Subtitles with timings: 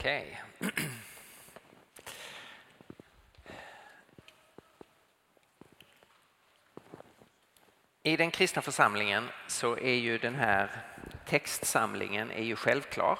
[0.00, 0.42] Okej.
[8.02, 10.70] I den kristna församlingen så är ju den här
[11.26, 13.18] textsamlingen är ju självklar.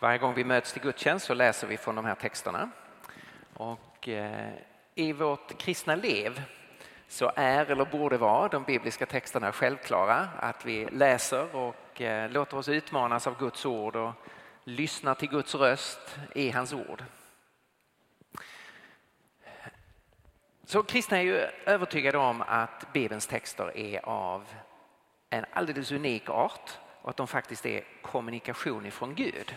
[0.00, 2.70] Varje gång vi möts till gudstjänst så läser vi från de här texterna.
[3.54, 4.52] Och eh,
[4.94, 6.42] i vårt kristna liv
[7.08, 10.28] så är eller borde vara de bibliska texterna självklara.
[10.38, 14.12] Att vi läser och eh, låter oss utmanas av Guds ord och
[14.66, 17.04] lyssnar till Guds röst i hans ord.
[20.64, 21.34] Så kristna är ju
[21.66, 24.48] övertygade om att Bibelns texter är av
[25.30, 29.54] en alldeles unik art och att de faktiskt är kommunikation ifrån Gud.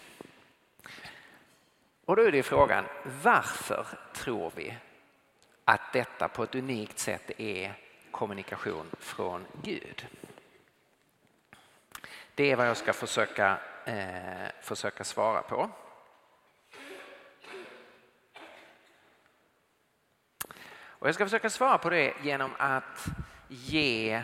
[2.06, 2.86] Och då är det frågan,
[3.24, 4.78] varför tror vi
[5.66, 7.74] att detta på ett unikt sätt är
[8.12, 10.08] kommunikation från Gud?
[12.36, 15.70] Det är vad jag ska försöka, eh, försöka svara på.
[20.82, 23.06] Och jag ska försöka svara på det genom att
[23.48, 24.24] ge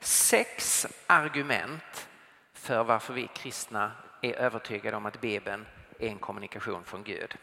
[0.00, 2.08] sex argument
[2.52, 5.66] för varför vi kristna är övertygade om att Bibeln
[5.98, 7.36] är en kommunikation från Gud.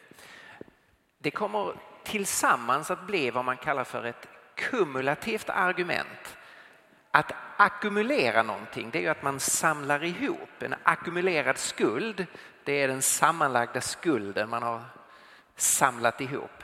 [1.18, 6.38] Det kommer tillsammans att bli vad man kallar för ett kumulativt argument.
[7.16, 10.64] Att ackumulera någonting det är ju att man samlar ihop.
[10.64, 12.26] En ackumulerad skuld
[12.64, 14.82] det är den sammanlagda skulden man har
[15.56, 16.64] samlat ihop.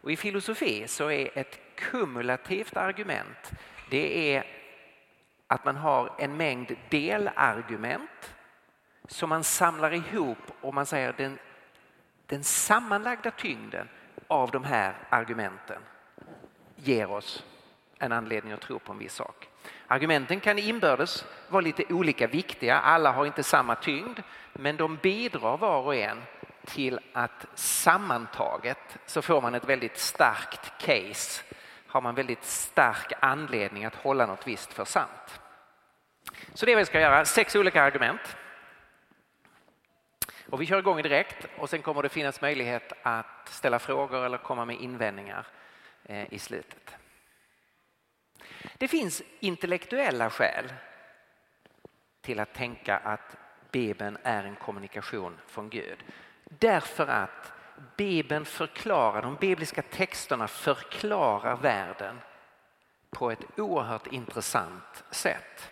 [0.00, 3.52] Och I filosofi så är ett kumulativt argument
[3.90, 4.44] det är
[5.46, 8.34] att man har en mängd delargument
[9.08, 11.38] som man samlar ihop och man säger den,
[12.26, 13.88] den sammanlagda tyngden
[14.26, 15.82] av de här argumenten
[16.76, 17.44] ger oss
[17.98, 19.48] en anledning att tro på en viss sak.
[19.86, 24.20] Argumenten kan inbördes vara lite olika viktiga, alla har inte samma tyngd
[24.52, 26.22] men de bidrar var och en
[26.64, 31.42] till att sammantaget så får man ett väldigt starkt case.
[31.86, 35.40] Har man väldigt stark anledning att hålla något visst för sant.
[36.54, 38.36] Så det är vad vi ska göra, sex olika argument.
[40.50, 44.38] Och vi kör igång direkt och sen kommer det finnas möjlighet att ställa frågor eller
[44.38, 45.46] komma med invändningar
[46.04, 46.96] eh, i slutet.
[48.78, 50.72] Det finns intellektuella skäl
[52.20, 53.36] till att tänka att
[53.70, 56.04] Bibeln är en kommunikation från Gud.
[56.44, 57.52] Därför att
[57.96, 62.20] Bibeln förklarar, de bibliska texterna förklarar världen
[63.10, 65.70] på ett oerhört intressant sätt.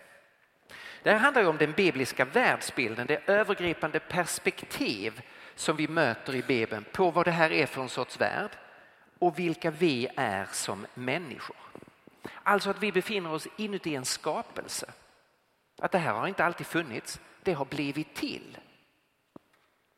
[1.03, 5.21] Det här handlar om den bibliska världsbilden, det övergripande perspektiv
[5.55, 8.51] som vi möter i Bibeln på vad det här är för en sorts värld
[9.19, 11.62] och vilka vi är som människor.
[12.43, 14.93] Alltså att vi befinner oss inuti en skapelse.
[15.81, 18.57] Att det här har inte alltid funnits, det har blivit till.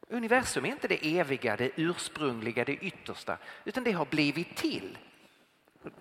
[0.07, 4.97] Universum är inte det eviga, det ursprungliga, det yttersta, utan det har blivit till.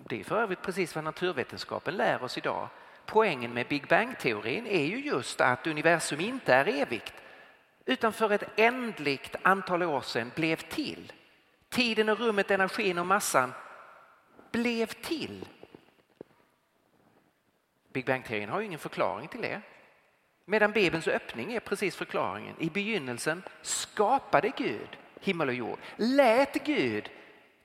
[0.09, 2.69] Det är för övrigt precis vad naturvetenskapen lär oss idag.
[3.05, 7.13] Poängen med Big Bang-teorin är ju just att universum inte är evigt
[7.85, 11.13] utan för ett ändligt antal år sedan blev till.
[11.69, 13.53] Tiden och rummet, energin och massan
[14.51, 15.45] blev till.
[17.95, 19.61] Big Bang-teorin har ju ingen förklaring till det.
[20.45, 22.55] Medan Bibelns öppning är precis förklaringen.
[22.59, 25.79] I begynnelsen skapade Gud himmel och jord.
[25.95, 27.09] Lät Gud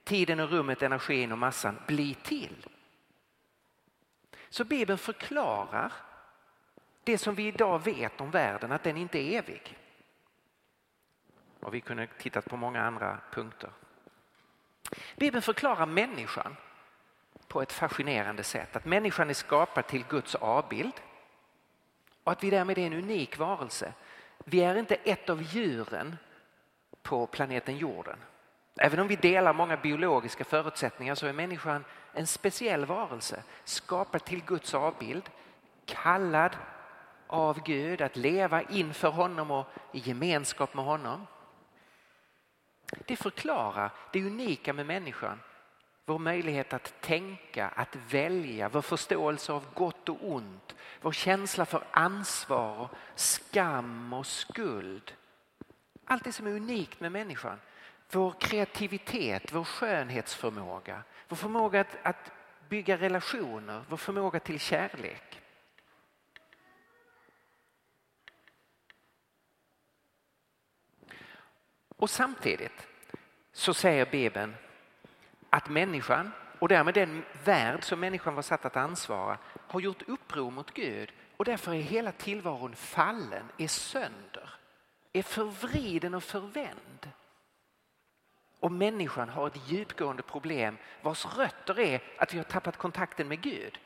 [0.04, 2.66] tiden och rummet, energin och massan bli till.
[4.48, 5.92] Så Bibeln förklarar
[7.04, 9.78] det som vi idag vet om världen, att den inte är evig.
[11.60, 13.70] Och vi kunde tittat på många andra punkter.
[15.16, 16.56] Bibeln förklarar människan
[17.50, 18.76] på ett fascinerande sätt.
[18.76, 20.92] Att människan är skapad till Guds avbild
[22.24, 23.92] och att vi därmed är en unik varelse.
[24.44, 26.16] Vi är inte ett av djuren
[27.02, 28.18] på planeten jorden.
[28.76, 34.44] Även om vi delar många biologiska förutsättningar så är människan en speciell varelse skapad till
[34.44, 35.30] Guds avbild,
[35.86, 36.56] kallad
[37.26, 41.26] av Gud att leva inför honom och i gemenskap med honom.
[43.06, 45.41] Det förklarar det unika med människan
[46.04, 51.84] vår möjlighet att tänka, att välja, vår förståelse av gott och ont, vår känsla för
[51.91, 55.12] ansvar, skam och skuld.
[56.04, 57.60] Allt det som är unikt med människan.
[58.12, 62.32] Vår kreativitet, vår skönhetsförmåga, vår förmåga att, att
[62.68, 65.41] bygga relationer, vår förmåga till kärlek.
[71.96, 72.88] Och samtidigt
[73.53, 74.54] så säger Bibeln
[75.50, 80.50] att människan och därmed den värld som människan var satt att ansvara har gjort uppror
[80.50, 84.50] mot Gud och därför är hela tillvaron fallen, är sönder,
[85.12, 87.10] är förvriden och förvänd.
[88.60, 93.41] Och människan har ett djupgående problem vars rötter är att vi har tappat kontakten med
[93.41, 93.78] Gud.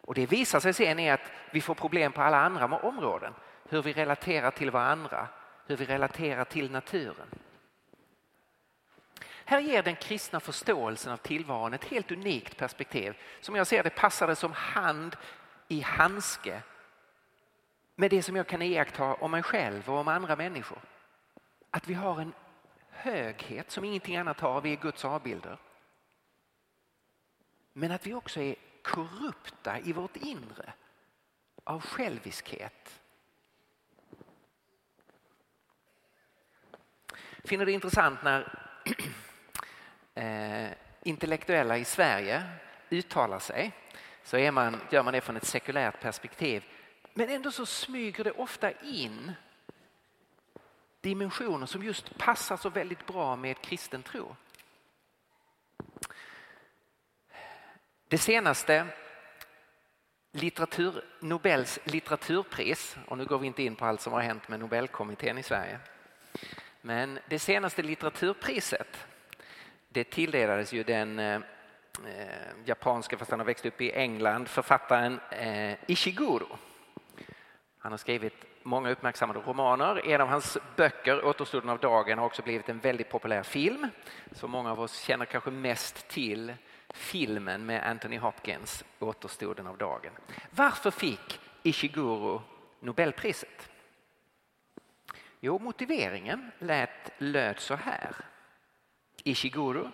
[0.00, 3.32] Och det visar sig sen i att vi får problem på alla andra områden.
[3.68, 5.28] Hur vi relaterar till varandra,
[5.66, 7.26] hur vi relaterar till naturen.
[9.50, 13.16] Här ger den kristna förståelsen av tillvaron ett helt unikt perspektiv.
[13.40, 15.16] Som jag ser det passar det som hand
[15.68, 16.62] i handske
[17.94, 20.78] med det som jag kan iaktta om mig själv och om andra människor.
[21.70, 22.32] Att vi har en
[22.90, 25.58] höghet som ingenting annat har, vi är Guds avbilder.
[27.72, 30.72] Men att vi också är korrupta i vårt inre
[31.64, 33.00] av själviskhet.
[37.44, 38.66] Finner det intressant när
[40.20, 40.70] eh,
[41.02, 42.42] intellektuella i Sverige
[42.90, 43.72] uttalar sig
[44.22, 46.64] så är man, gör man det från ett sekulärt perspektiv.
[47.14, 49.32] Men ändå så smyger det ofta in
[51.00, 54.36] dimensioner som just passar så väldigt bra med kristen tro.
[58.08, 58.86] Det senaste
[60.32, 64.60] litteratur, Nobels litteraturpris, och nu går vi inte in på allt som har hänt med
[64.60, 65.78] Nobelkommittén i Sverige.
[66.80, 69.06] Men det senaste litteraturpriset
[69.92, 71.40] det tilldelades ju den eh, eh,
[72.64, 76.58] japanska, fast han har växt upp i England, författaren eh, Ishiguro.
[77.78, 80.08] Han har skrivit många uppmärksammade romaner.
[80.08, 83.88] En av hans böcker, Återstoden av dagen, har också blivit en väldigt populär film.
[84.32, 86.54] Så många av oss känner kanske mest till
[86.94, 90.12] filmen med Anthony Hopkins, Återstoden av dagen.
[90.50, 92.42] Varför fick Ishiguro
[92.80, 93.70] Nobelpriset?
[95.40, 98.16] Jo, motiveringen lät, löd så här.
[99.24, 99.90] Ishiguro,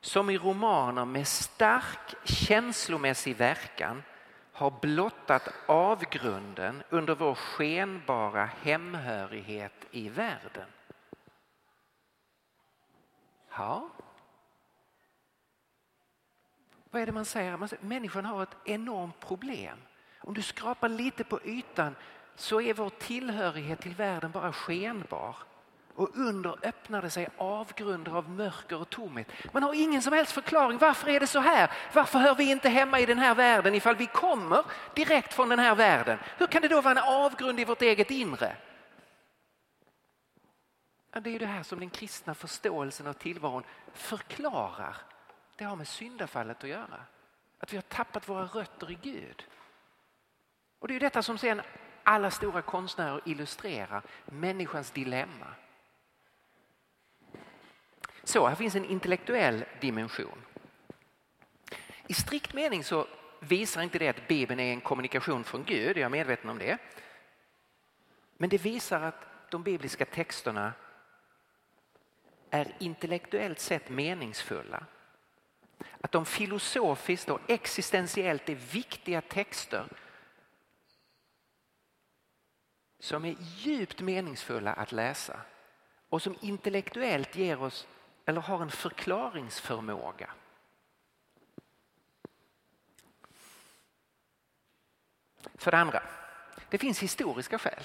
[0.00, 4.02] som i romaner med stark känslomässig verkan
[4.52, 10.68] har blottat avgrunden under vår skenbara hemhörighet i världen.
[13.56, 13.88] Ja.
[16.90, 17.56] Vad är det man säger?
[17.56, 19.78] Man säger människan har ett enormt problem.
[20.20, 21.96] Om du skrapar lite på ytan
[22.34, 25.36] så är vår tillhörighet till världen bara skenbar
[26.00, 29.28] och under öppnade sig avgrunder av mörker och tomhet.
[29.52, 30.78] Man har ingen som helst förklaring.
[30.78, 31.70] Varför är det så här?
[31.92, 34.64] Varför hör vi inte hemma i den här världen ifall vi kommer
[34.94, 36.18] direkt från den här världen?
[36.38, 38.56] Hur kan det då vara en avgrund i vårt eget inre?
[41.12, 43.62] Ja, det är det här som den kristna förståelsen av tillvaron
[43.92, 44.96] förklarar.
[45.56, 47.04] Det har med syndafallet att göra.
[47.58, 49.46] Att vi har tappat våra rötter i Gud.
[50.78, 51.62] Och det är detta som sen
[52.04, 55.46] alla stora konstnärer illustrerar, människans dilemma.
[58.24, 60.44] Så här finns en intellektuell dimension.
[62.06, 63.06] I strikt mening så
[63.40, 66.78] visar inte det att Bibeln är en kommunikation från Gud, jag är medveten om det.
[68.36, 70.72] Men det visar att de bibliska texterna
[72.50, 74.86] är intellektuellt sett meningsfulla.
[76.00, 79.86] Att de filosofiskt och existentiellt är viktiga texter
[82.98, 85.40] som är djupt meningsfulla att läsa
[86.08, 87.88] och som intellektuellt ger oss
[88.30, 90.30] eller har en förklaringsförmåga.
[95.54, 96.02] För det andra,
[96.68, 97.82] det finns historiska skäl.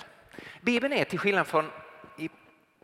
[0.62, 1.71] Bibeln är till skillnad från
[2.18, 2.30] i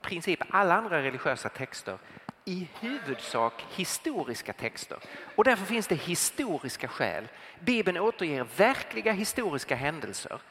[0.01, 1.97] princip alla andra religiösa texter
[2.45, 4.99] i huvudsak historiska texter.
[5.35, 7.27] Och därför finns det historiska skäl.
[7.59, 10.41] Bibeln återger verkliga historiska händelser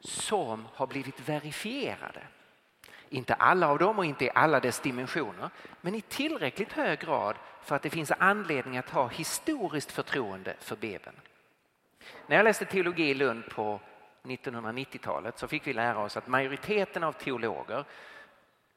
[0.00, 2.22] som har blivit verifierade.
[3.12, 5.50] Inte alla av dem och inte i alla dess dimensioner,
[5.80, 10.76] men i tillräckligt hög grad för att det finns anledning att ha historiskt förtroende för
[10.76, 11.16] Bibeln.
[12.26, 13.80] När jag läste teologi i Lund på
[14.22, 17.84] 1990-talet så fick vi lära oss att majoriteten av teologer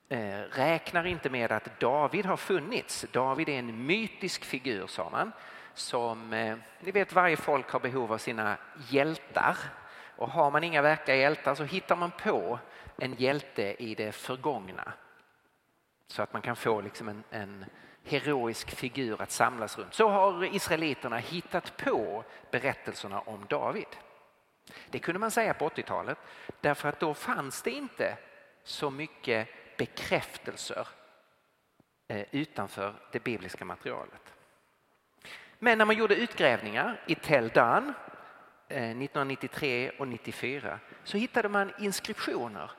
[0.10, 3.06] eh, räknar inte med att David har funnits.
[3.12, 5.32] David är en mytisk figur, sa man,
[5.74, 8.58] som, eh, ni vet varje folk har behov av sina
[8.90, 9.58] hjältar
[10.18, 12.60] och har man inga verkliga hjältar så hittar man på
[12.98, 14.94] en hjälte i det förgångna.
[16.08, 17.66] Så att man kan få liksom en, en
[18.04, 19.94] heroisk figur att samlas runt.
[19.94, 23.88] Så har israeliterna hittat på berättelserna om David.
[24.90, 26.18] Det kunde man säga på 80-talet
[26.62, 28.18] därför att då fanns det inte
[28.64, 30.88] så mycket bekräftelser
[32.08, 34.34] eh, utanför det bibliska materialet.
[35.60, 37.94] Men när man gjorde utgrävningar i Tel Dan
[38.68, 42.72] Eh, 1993 och 1994, så hittade man inskriptioner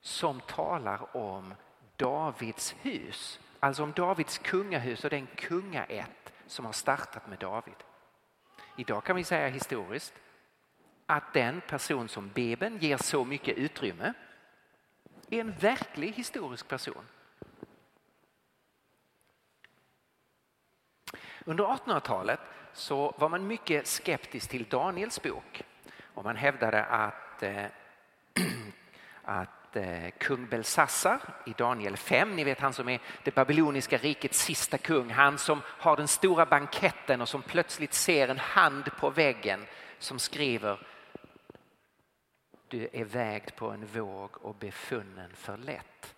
[0.00, 1.54] som talar om
[1.96, 3.40] Davids hus.
[3.60, 7.74] Alltså om Davids kungahus och den kungaätt som har startat med David.
[8.76, 10.14] Idag kan vi säga historiskt
[11.06, 14.12] att den person som Bibeln ger så mycket utrymme
[15.30, 17.04] är en verklig historisk person.
[21.44, 22.40] Under 1800-talet
[22.76, 25.62] så var man mycket skeptisk till Daniels bok
[26.14, 27.64] och man hävdade att, eh,
[29.22, 34.38] att eh, kung Belsassar i Daniel 5, ni vet han som är det babyloniska rikets
[34.38, 39.10] sista kung, han som har den stora banketten och som plötsligt ser en hand på
[39.10, 39.66] väggen
[39.98, 40.86] som skriver
[42.68, 46.14] du är vägd på en våg och befunnen för lätt.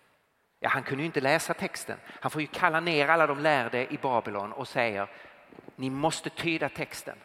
[0.59, 1.97] Ja, han kunde ju inte läsa texten.
[2.05, 5.09] Han får ju kalla ner alla de lärde i Babylon och säger
[5.75, 7.17] ni måste tyda texten.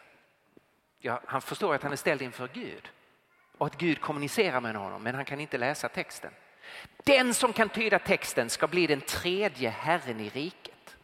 [0.99, 2.89] Ja, han förstår att han är ställd inför Gud
[3.57, 6.31] och att Gud kommunicerar med honom men han kan inte läsa texten.
[7.03, 10.97] Den som kan tyda texten ska bli den tredje herren i riket.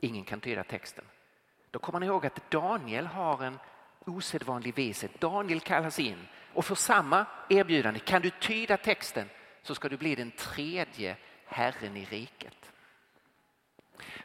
[0.00, 1.04] Ingen kan tyda texten.
[1.70, 3.58] Då kommer man ihåg att Daniel har en
[4.06, 5.20] osedvanlig vishet.
[5.20, 8.00] Daniel kallas in och får samma erbjudande.
[8.00, 9.28] Kan du tyda texten
[9.62, 12.72] så ska du bli den tredje herren i riket.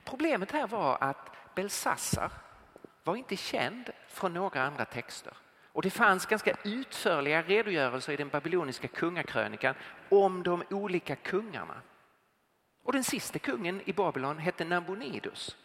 [0.03, 2.31] Problemet här var att Belsassar
[3.03, 5.33] var inte känd från några andra texter.
[5.71, 9.75] Och det fanns ganska utförliga redogörelser i den babyloniska kungakrönikan
[10.09, 11.81] om de olika kungarna.
[12.83, 15.57] Och den sista kungen i Babylon hette Nabonidus.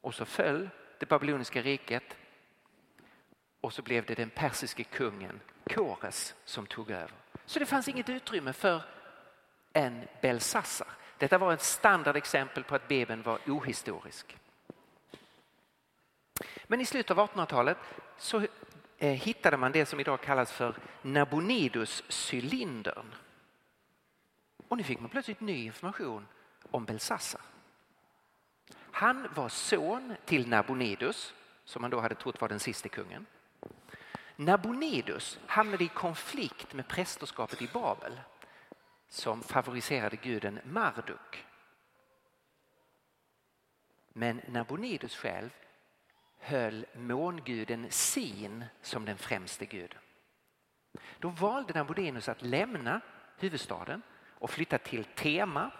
[0.00, 2.16] Och så föll det babyloniska riket
[3.60, 7.12] och så blev det den persiske kungen Kores som tog över.
[7.46, 8.82] Så det fanns inget utrymme för
[9.72, 10.99] en Belsassar.
[11.20, 14.36] Detta var ett standardexempel på att Bibeln var ohistorisk.
[16.66, 17.78] Men i slutet av 1800-talet
[18.18, 18.46] så
[18.98, 23.14] eh, hittade man det som idag kallas för Nabonidus-cylindern.
[24.68, 26.26] Och nu fick man plötsligt ny information
[26.70, 27.40] om Belsassa.
[28.74, 31.34] Han var son till Nabonidus,
[31.64, 33.26] som man då hade trott var den sista kungen.
[34.36, 38.20] Nabonidus hamnade i konflikt med prästerskapet i Babel
[39.10, 41.46] som favoriserade guden Marduk.
[44.12, 45.50] Men Nabonidus själv
[46.38, 49.98] höll månguden Sin som den främste guden.
[51.18, 53.00] Då valde Nabonidus att lämna
[53.38, 55.70] huvudstaden och flytta till Tema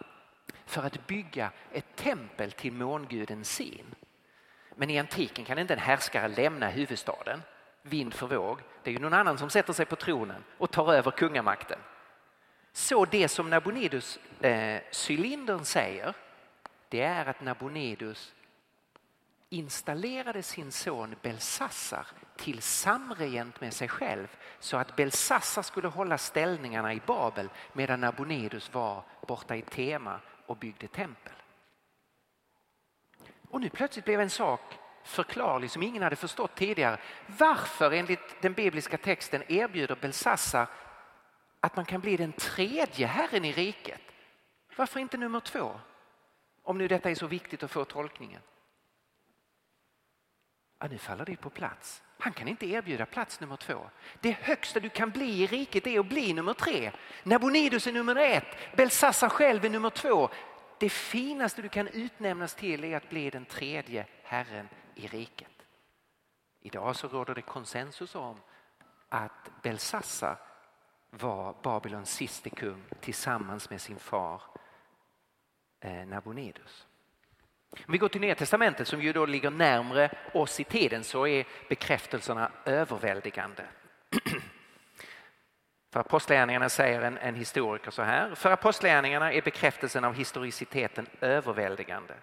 [0.67, 3.95] för att bygga ett tempel till månguden Sin.
[4.75, 7.43] Men i antiken kan inte en härskare lämna huvudstaden
[7.83, 8.61] vind för våg.
[8.83, 11.79] Det är ju någon annan som sätter sig på tronen och tar över kungamakten.
[12.73, 16.15] Så det som Nabonidus eh, cylindern säger
[16.89, 18.35] det är att Nabonidus
[19.49, 26.95] installerade sin son Belsassar till samregent med sig själv så att Belsassar skulle hålla ställningarna
[26.95, 31.33] i Babel medan Nabonidus var borta i Tema och byggde tempel.
[33.51, 34.61] Och nu plötsligt blev en sak
[35.05, 37.01] förklarlig som ingen hade förstått tidigare.
[37.27, 40.67] Varför enligt den bibliska texten erbjuder Belsassar
[41.61, 44.01] att man kan bli den tredje herren i riket?
[44.77, 45.81] Varför inte nummer två?
[46.63, 48.43] Om nu detta är så viktigt att få tolkningen.
[50.79, 52.03] Ja, nu faller det på plats.
[52.19, 53.91] Han kan inte erbjuda plats nummer två.
[54.21, 56.93] Det högsta du kan bli i riket är att bli nummer tre.
[57.23, 60.29] Nabonidus är nummer ett, Belsassar själv är nummer två.
[60.79, 65.67] Det finaste du kan utnämnas till är att bli den tredje herren i riket.
[66.61, 68.41] Idag så råder det konsensus om
[69.09, 70.37] att Belsassar
[71.11, 74.43] var Babylons siste kung tillsammans med sin far
[75.81, 76.87] eh, Nabonidus.
[77.87, 81.27] Om vi går till Nya Testamentet som ju då ligger närmre oss i tiden så
[81.27, 83.65] är bekräftelserna överväldigande.
[85.93, 88.35] För apostlagärningarna säger en, en historiker så här.
[88.35, 92.15] För apostlagärningarna är bekräftelsen av historiciteten överväldigande.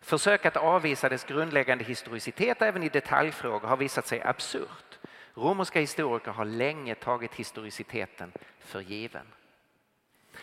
[0.00, 4.98] Försök att avvisa dess grundläggande historicitet även i detaljfrågor har visat sig absurt.
[5.34, 9.26] Romerska historiker har länge tagit historiciteten för given.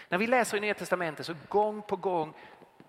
[0.10, 2.34] När vi läser i Nya Testamentet så gång på gång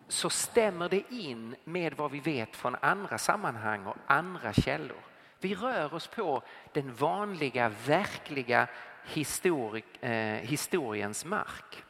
[0.08, 5.00] så stämmer det in med vad vi vet från andra sammanhang och andra källor.
[5.40, 6.42] Vi rör oss på
[6.72, 8.68] den vanliga, verkliga
[9.04, 10.12] histori eh,
[10.48, 11.84] historiens mark.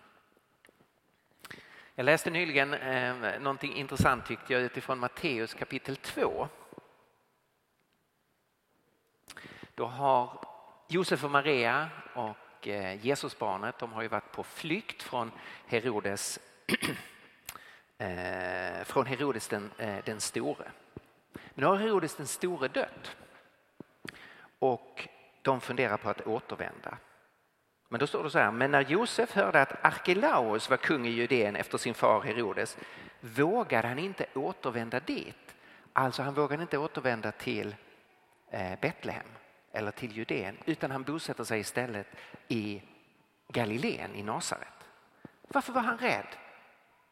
[1.94, 6.48] Jag läste nyligen eh, någonting intressant tyckte jag utifrån Matteus kapitel 2.
[9.82, 10.38] Då har
[10.88, 15.30] Josef och Maria och eh, Jesusbarnet de har ju varit på flykt från
[15.66, 16.38] Herodes,
[17.98, 20.70] eh, från Herodes den, eh, den store.
[21.32, 23.16] Men nu har Herodes den store dött
[24.58, 25.08] och
[25.42, 26.98] de funderar på att återvända.
[27.88, 31.10] Men då står det så här, men när Josef hörde att Arkelaus var kung i
[31.10, 32.76] Judeen efter sin far Herodes
[33.20, 35.54] vågade han inte återvända dit.
[35.92, 37.74] Alltså han vågade inte återvända till
[38.80, 39.26] Betlehem
[39.72, 42.06] eller till Judeen utan han bosätter sig istället
[42.48, 42.82] i
[43.48, 44.68] Galileen, i Nasaret.
[45.42, 46.26] Varför var han rädd?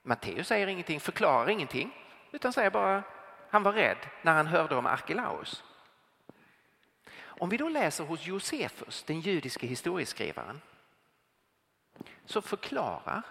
[0.03, 1.93] Matteus säger ingenting, förklarar ingenting.
[2.33, 3.03] utan säger bara
[3.51, 5.65] han var rädd när han hörde om Arkelaus.
[7.19, 10.61] Om vi då läser hos Josefus, den judiske historieskrivaren,
[12.25, 13.23] så förklarar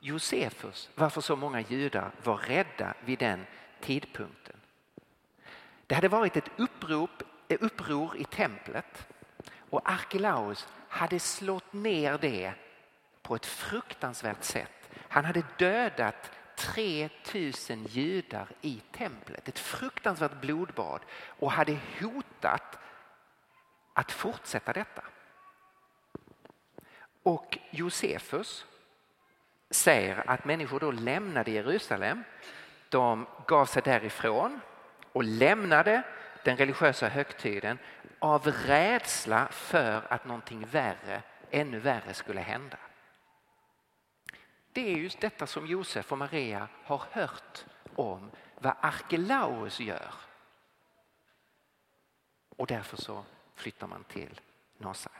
[0.00, 3.46] Josefus varför så många judar var rädda vid den
[3.80, 4.56] tidpunkten.
[5.86, 7.22] Det hade varit ett upprop,
[7.56, 9.08] uppror i templet
[9.70, 12.52] och Arkelaus hade slått ner det
[13.22, 14.90] på ett fruktansvärt sätt.
[15.08, 22.78] Han hade dödat 3000 judar i templet, ett fruktansvärt blodbad och hade hotat
[23.92, 25.02] att fortsätta detta.
[27.22, 28.66] Och Josefus
[29.70, 32.24] säger att människor då lämnade Jerusalem.
[32.88, 34.60] De gav sig därifrån
[35.12, 36.02] och lämnade
[36.44, 37.78] den religiösa högtiden
[38.18, 42.78] av rädsla för att någonting värre, ännu värre skulle hända.
[44.72, 50.14] Det är just detta som Josef och Maria har hört om vad Arkelaus gör.
[52.56, 54.40] Och därför så flyttar man till
[54.78, 55.16] Nasaret.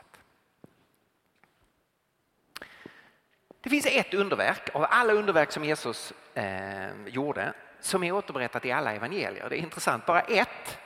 [3.61, 8.71] Det finns ett underverk av alla underverk som Jesus eh, gjorde som är återberättat i
[8.71, 9.49] alla evangelier.
[9.49, 10.79] Det är intressant, bara ett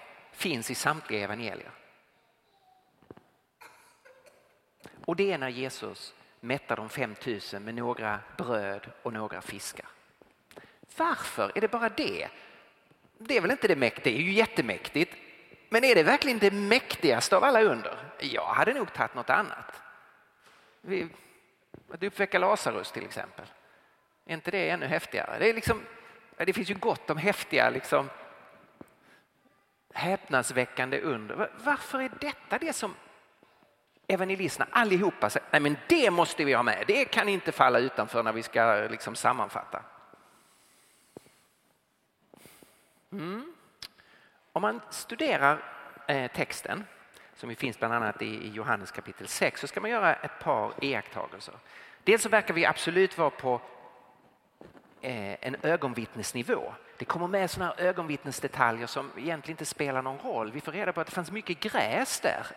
[0.46, 1.72] finns i samtliga evangelier.
[5.06, 9.86] Och det är när Jesus mättar de 5000 med några bröd och några fiskar.
[10.98, 12.28] Varför är det bara det?
[13.18, 15.16] Det är väl inte det mäktiga, det är ju jättemäktigt.
[15.70, 17.98] Men är det verkligen det mäktigaste av alla under?
[18.20, 19.82] Jag hade nog tagit något annat.
[21.90, 23.46] Att uppväcka Lazarus till exempel.
[24.26, 25.40] Är inte det ännu häftigare?
[25.40, 25.82] Det, är liksom,
[26.38, 28.10] det finns ju gott om häftiga liksom,
[29.96, 31.50] häpnadsväckande under.
[31.64, 32.94] Varför är detta det som
[34.08, 38.24] evangelisterna allihopa säger, nej men det måste vi ha med, det kan inte falla utanför
[38.24, 39.82] när vi ska liksom sammanfatta.
[43.12, 43.54] Mm.
[44.52, 45.64] Om man studerar
[46.08, 46.84] eh, texten
[47.36, 51.56] som finns bland annat i Johannes kapitel 6 så ska man göra ett par iakttagelser.
[52.04, 53.62] Dels så verkar vi absolut vara på
[55.02, 56.74] eh, en ögonvittnesnivå.
[56.98, 60.52] Det kommer med såna här ögonvittnesdetaljer som egentligen inte spelar någon roll.
[60.52, 62.48] Vi får reda på att det fanns mycket gräs där.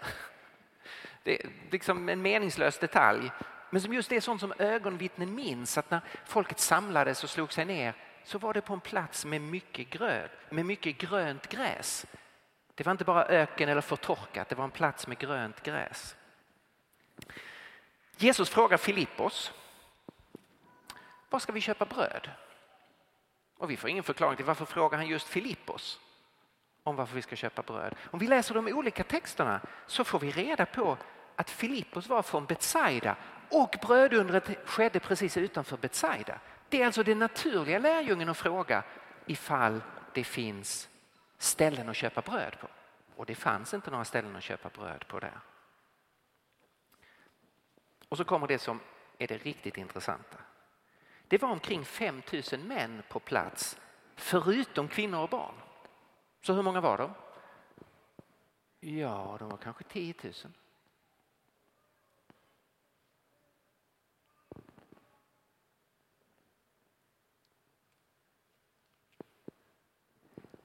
[1.23, 3.31] Det är liksom en meningslös detalj.
[3.71, 7.65] Men som just är sånt som ögonvittnen minns att när folket samlades och slog sig
[7.65, 12.07] ner så var det på en plats med mycket, gröd, med mycket grönt gräs.
[12.75, 16.17] Det var inte bara öken eller förtorkat, det var en plats med grönt gräs.
[18.17, 19.53] Jesus frågar Filippos,
[21.31, 22.31] var ska vi köpa bröd?
[23.59, 26.01] Och vi får ingen förklaring till varför frågar han just Filippos
[26.83, 27.95] om varför vi ska köpa bröd.
[28.11, 30.99] Om vi läser de olika texterna så får vi reda på
[31.37, 33.17] att Filippos var från Betsaida
[33.51, 36.41] och brödundret skedde precis utanför Betsaida.
[36.69, 38.83] Det är alltså den naturliga lärjungen att fråga
[39.27, 39.83] ifall
[40.15, 40.89] det finns
[41.39, 42.69] ställen att köpa bröd på.
[43.17, 45.41] Och det fanns inte några ställen att köpa bröd på där.
[48.09, 48.81] Och så kommer det som
[49.19, 50.39] är det riktigt intressanta.
[51.29, 53.79] Det var omkring 5 000 män på plats
[54.17, 55.55] förutom kvinnor och barn.
[56.41, 57.15] Så hur många var de?
[58.81, 60.33] Ja, de var kanske 10 000.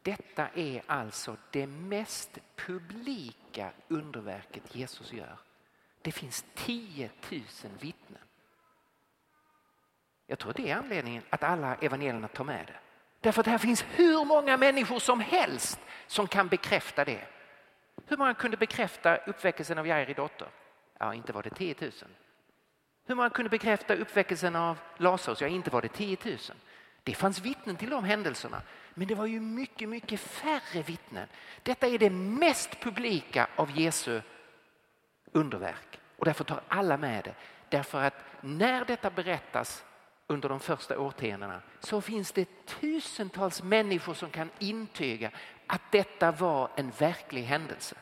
[0.02, 5.39] Detta är alltså det mest publika underverket Jesus gör.
[6.02, 7.41] Det finns 10 000
[7.80, 8.21] vittnen.
[10.28, 12.80] Jag tror det är anledningen att alla evangelierna tar med det.
[13.22, 17.28] Därför att här finns hur många människor som helst som kan bekräfta det.
[18.08, 20.48] Hur många kunde bekräfta uppväckelsen av Jairi dotter?
[21.00, 21.92] Ja, inte var det 10 000.
[23.06, 25.42] Hur många kunde bekräfta uppväckelsen av Lazarus?
[25.42, 26.38] Ja, inte var det 10 000.
[27.04, 28.62] Det fanns vittnen till de händelserna,
[28.94, 31.28] men det var ju mycket, mycket färre vittnen.
[31.64, 34.22] Detta är det mest publika av Jesu
[35.32, 37.34] underverk och därför tar alla med det.
[37.70, 39.86] Därför att när detta berättas
[40.34, 45.32] under de första årtiondena så finns det tusentals människor som kan intyga
[45.67, 47.96] att detta var en verklig händelse.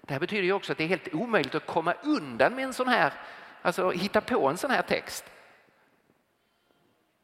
[0.00, 2.72] Det här betyder ju också att det är helt omöjligt att komma undan med en
[2.72, 3.12] sån här,
[3.62, 5.24] alltså hitta på en sån här text.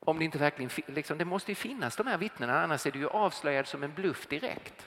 [0.01, 2.99] Om det inte verkligen, liksom, det måste ju finnas de här vittnena annars är du
[2.99, 4.87] ju avslöjad som en bluff direkt.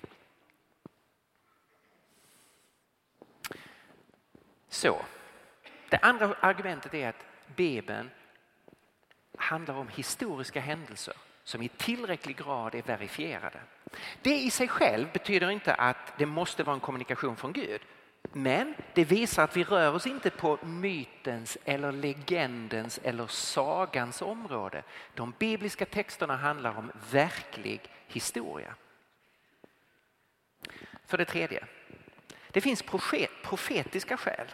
[4.70, 5.02] Så,
[5.90, 7.26] det andra argumentet är att
[7.56, 8.10] Bibeln
[9.38, 13.60] handlar om historiska händelser som i tillräcklig grad är verifierade.
[14.22, 17.82] Det i sig själv betyder inte att det måste vara en kommunikation från Gud.
[18.34, 24.84] Men det visar att vi rör oss inte på mytens eller legendens eller sagans område.
[25.14, 28.76] De bibliska texterna handlar om verklig historia.
[31.06, 31.66] För det tredje,
[32.52, 32.84] det finns
[33.44, 34.48] profetiska skäl.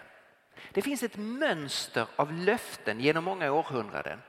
[0.72, 4.19] Det finns ett mönster av löften genom många århundraden.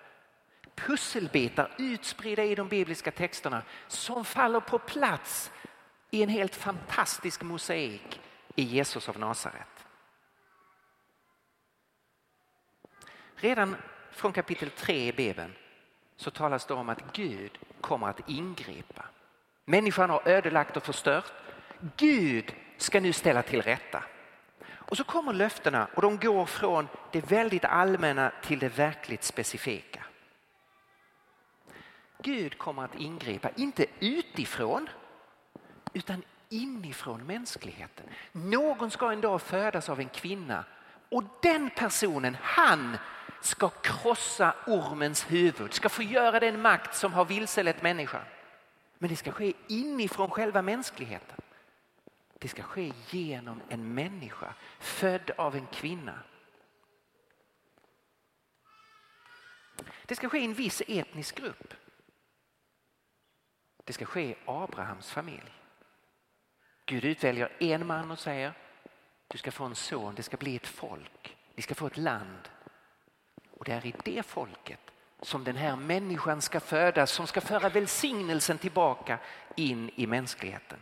[0.74, 5.50] Pusselbitar utspridda i de bibliska texterna som faller på plats
[6.10, 8.20] i en helt fantastisk mosaik
[8.54, 9.86] i Jesus av Nasaret.
[13.36, 13.76] Redan
[14.10, 15.52] från kapitel 3 i Bibeln
[16.16, 19.04] så talas det om att Gud kommer att ingripa.
[19.64, 21.32] Människan har ödelagt och förstört.
[21.96, 24.02] Gud ska nu ställa till rätta.
[24.70, 29.93] Och så kommer löftena och de går från det väldigt allmänna till det verkligt specifika.
[32.24, 34.88] Gud kommer att ingripa, inte utifrån
[35.92, 38.06] utan inifrån mänskligheten.
[38.32, 40.64] Någon ska en dag födas av en kvinna
[41.08, 42.96] och den personen, han
[43.40, 48.24] ska krossa ormens huvud, ska få göra den makt som har vilselett människan.
[48.98, 51.40] Men det ska ske inifrån själva mänskligheten.
[52.38, 56.18] Det ska ske genom en människa född av en kvinna.
[60.06, 61.74] Det ska ske i en viss etnisk grupp.
[63.84, 65.52] Det ska ske i Abrahams familj.
[66.86, 68.52] Gud utväljer en man och säger
[69.28, 72.48] du ska få en son, det ska bli ett folk, ni ska få ett land.
[73.50, 74.80] Och det är i det folket
[75.20, 79.18] som den här människan ska födas som ska föra välsignelsen tillbaka
[79.56, 80.78] in i mänskligheten.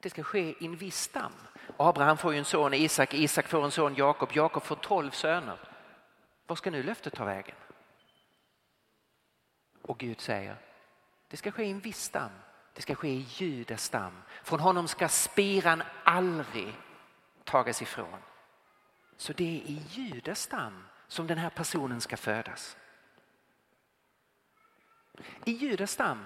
[0.00, 1.32] Det ska ske i en viss stam.
[1.76, 5.58] Abraham får ju en son Isak, Isak får en son Jakob, Jakob får tolv söner.
[6.46, 7.56] Var ska nu löftet ta vägen?
[9.86, 10.56] Och Gud säger,
[11.28, 12.30] det ska ske i en viss stam.
[12.74, 14.22] Det ska ske i Judas stam.
[14.42, 16.74] Från honom ska spiran aldrig
[17.44, 18.18] tagas ifrån.
[19.16, 22.76] Så det är i Judas stam som den här personen ska födas.
[25.44, 26.24] I Judas stam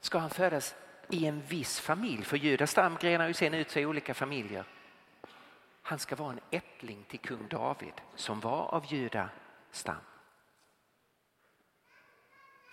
[0.00, 0.74] ska han födas
[1.08, 4.64] i en viss familj, för Judas stam grenar ju sen ut sig i olika familjer.
[5.82, 9.28] Han ska vara en ättling till kung David som var av Juda
[9.70, 9.96] stam.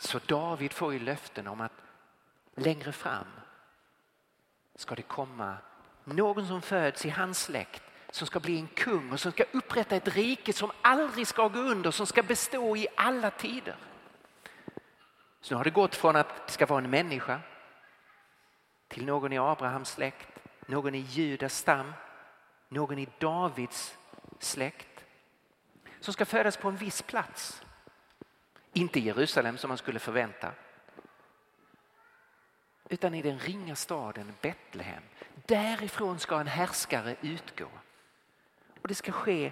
[0.03, 1.71] Så David får ju löften om att
[2.55, 3.27] längre fram
[4.75, 5.57] ska det komma
[6.03, 9.95] någon som föds i hans släkt som ska bli en kung och som ska upprätta
[9.95, 13.75] ett rike som aldrig ska gå under, som ska bestå i alla tider.
[15.41, 17.39] Så nu har det gått från att det ska vara en människa
[18.87, 21.93] till någon i Abrahams släkt, någon i Judas stam,
[22.69, 23.97] någon i Davids
[24.39, 25.03] släkt
[25.99, 27.62] som ska födas på en viss plats.
[28.73, 30.51] Inte i Jerusalem som man skulle förvänta
[32.89, 35.03] utan i den ringa staden Betlehem.
[35.45, 37.67] Därifrån ska en härskare utgå.
[38.81, 39.51] Och det ska ske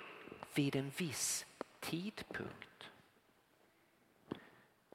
[0.54, 1.46] vid en viss
[1.80, 2.90] tidpunkt.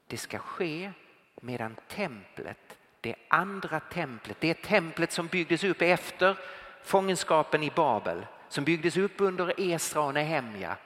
[0.06, 0.92] Det ska ske
[1.40, 6.38] medan templet, det andra templet, det templet som byggdes upp efter
[6.82, 10.76] fångenskapen i Babel, som byggdes upp under Esra och Nehemja.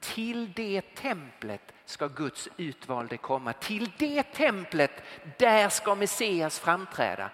[0.00, 3.52] Till det templet ska Guds utvalde komma.
[3.52, 5.02] Till det templet,
[5.38, 7.30] där ska Messias framträda.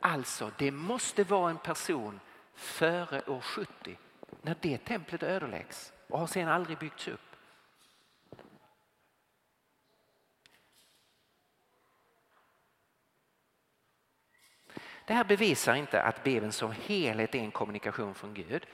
[0.00, 2.20] Alltså, det måste vara en person
[2.54, 3.98] före år 70
[4.42, 7.20] när det templet ödeläggs och har sedan aldrig byggts upp.
[15.06, 18.66] Det här bevisar inte att Bibeln som helhet är en kommunikation från Gud.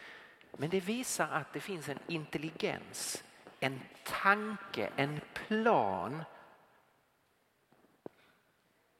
[0.56, 3.24] Men det visar att det finns en intelligens
[3.60, 6.24] en tanke, en plan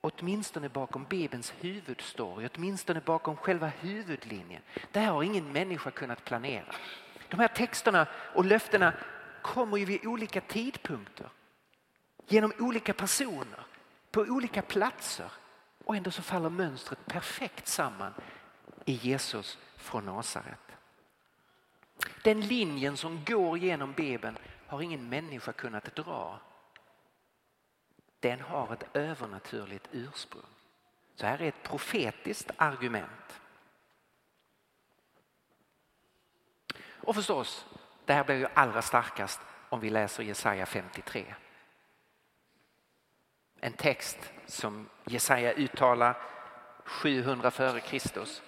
[0.01, 4.63] åtminstone bakom Bibelns huvudstory, åtminstone bakom själva huvudlinjen.
[4.93, 6.75] Det här har ingen människa kunnat planera.
[7.29, 8.95] De här texterna och löftena
[9.43, 11.29] kommer ju vid olika tidpunkter,
[12.29, 13.67] genom olika personer,
[14.11, 15.33] på olika platser
[15.85, 18.13] och ändå så faller mönstret perfekt samman
[18.85, 20.70] i Jesus från Nasaret.
[22.23, 26.41] Den linjen som går genom Bibeln har ingen människa kunnat dra.
[28.21, 30.43] Den har ett övernaturligt ursprung.
[31.15, 33.41] Så här är ett profetiskt argument.
[36.83, 37.67] Och förstås,
[38.05, 41.35] det här blir ju allra starkast om vi läser Jesaja 53.
[43.61, 46.17] En text som Jesaja uttalar
[46.85, 48.43] 700 före Kristus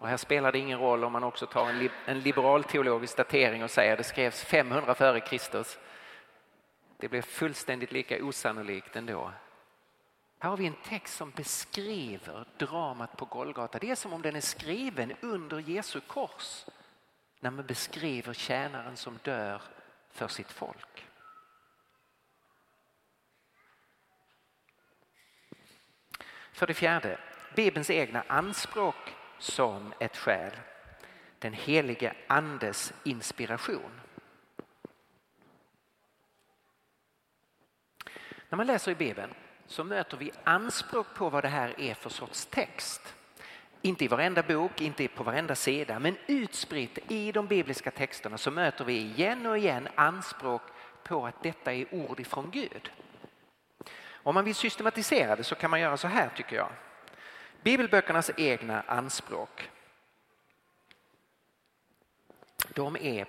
[0.00, 3.64] och här spelar det ingen roll om man också tar en, en liberal teologisk datering
[3.64, 5.78] och säger att det skrevs 500 före Kristus.
[6.96, 9.32] Det blir fullständigt lika osannolikt ändå.
[10.38, 13.78] Här har vi en text som beskriver dramat på Golgata.
[13.78, 16.66] Det är som om den är skriven under Jesu kors
[17.40, 19.62] när man beskriver tjänaren som dör
[20.10, 21.06] för sitt folk.
[26.52, 27.18] För det fjärde,
[27.54, 30.52] Bibelns egna anspråk som ett skäl.
[31.38, 34.00] Den helige andes inspiration.
[38.48, 39.34] När man läser i Bibeln
[39.66, 43.14] så möter vi anspråk på vad det här är för sorts text.
[43.82, 48.50] Inte i varenda bok, inte på varenda sida, men utspritt i de bibliska texterna så
[48.50, 50.62] möter vi igen och igen anspråk
[51.04, 52.90] på att detta är ord ifrån Gud.
[54.22, 56.70] Om man vill systematisera det så kan man göra så här tycker jag.
[57.62, 59.70] Bibelböckernas egna anspråk.
[62.74, 63.26] De är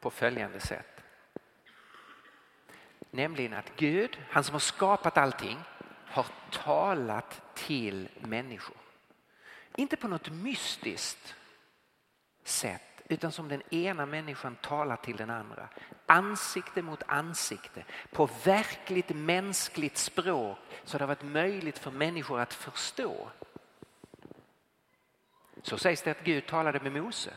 [0.00, 1.02] på följande sätt.
[3.10, 5.58] Nämligen att Gud, han som har skapat allting,
[6.06, 8.76] har talat till människor.
[9.76, 11.34] Inte på något mystiskt
[12.44, 15.68] sätt utan som den ena människan talar till den andra.
[16.06, 22.54] Ansikte mot ansikte, på verkligt mänskligt språk så det har varit möjligt för människor att
[22.54, 23.30] förstå.
[25.62, 27.30] Så sägs det att Gud talade med Mose.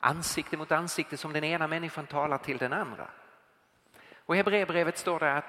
[0.00, 3.10] Ansikte mot ansikte som den ena människan talar till den andra.
[4.14, 5.44] Och i Hebreerbrevet står det att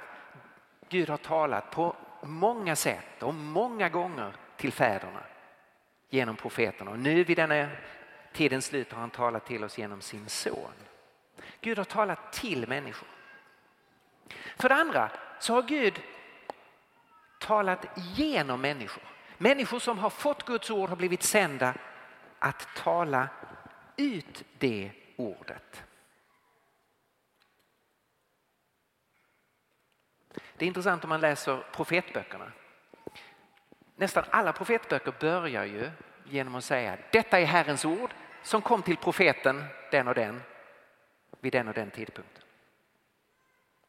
[0.90, 5.24] Gud har talat på många sätt och många gånger till fäderna
[6.10, 6.92] genom profeterna.
[6.92, 7.68] Och nu vid denna
[8.34, 10.74] tidens slut har han talat till oss genom sin son.
[11.62, 13.08] Gud har talat till människor.
[14.58, 16.02] För det andra så har Gud
[17.40, 19.04] talat genom människor.
[19.38, 21.74] Människor som har fått Guds ord har blivit sända
[22.40, 23.30] att tala
[23.98, 25.84] ut det ordet.
[30.56, 32.52] Det är intressant om man läser profetböckerna.
[33.96, 35.92] Nästan alla profetböcker börjar ju
[36.30, 38.14] genom att säga detta är Herrens ord
[38.44, 40.42] som kom till profeten den och den
[41.40, 42.44] vid den och den tidpunkten.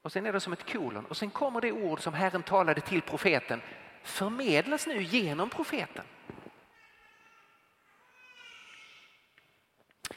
[0.02, 2.80] Och sen är det som ett kolon och sen kommer det ord som Herren talade
[2.80, 3.62] till profeten
[4.02, 6.04] förmedlas nu genom profeten.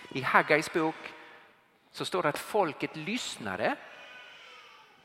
[0.09, 0.95] I Haggais bok
[1.91, 3.75] så står det att folket lyssnade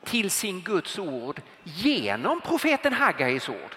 [0.05, 3.77] till sin Guds ord genom profeten Haggais ord.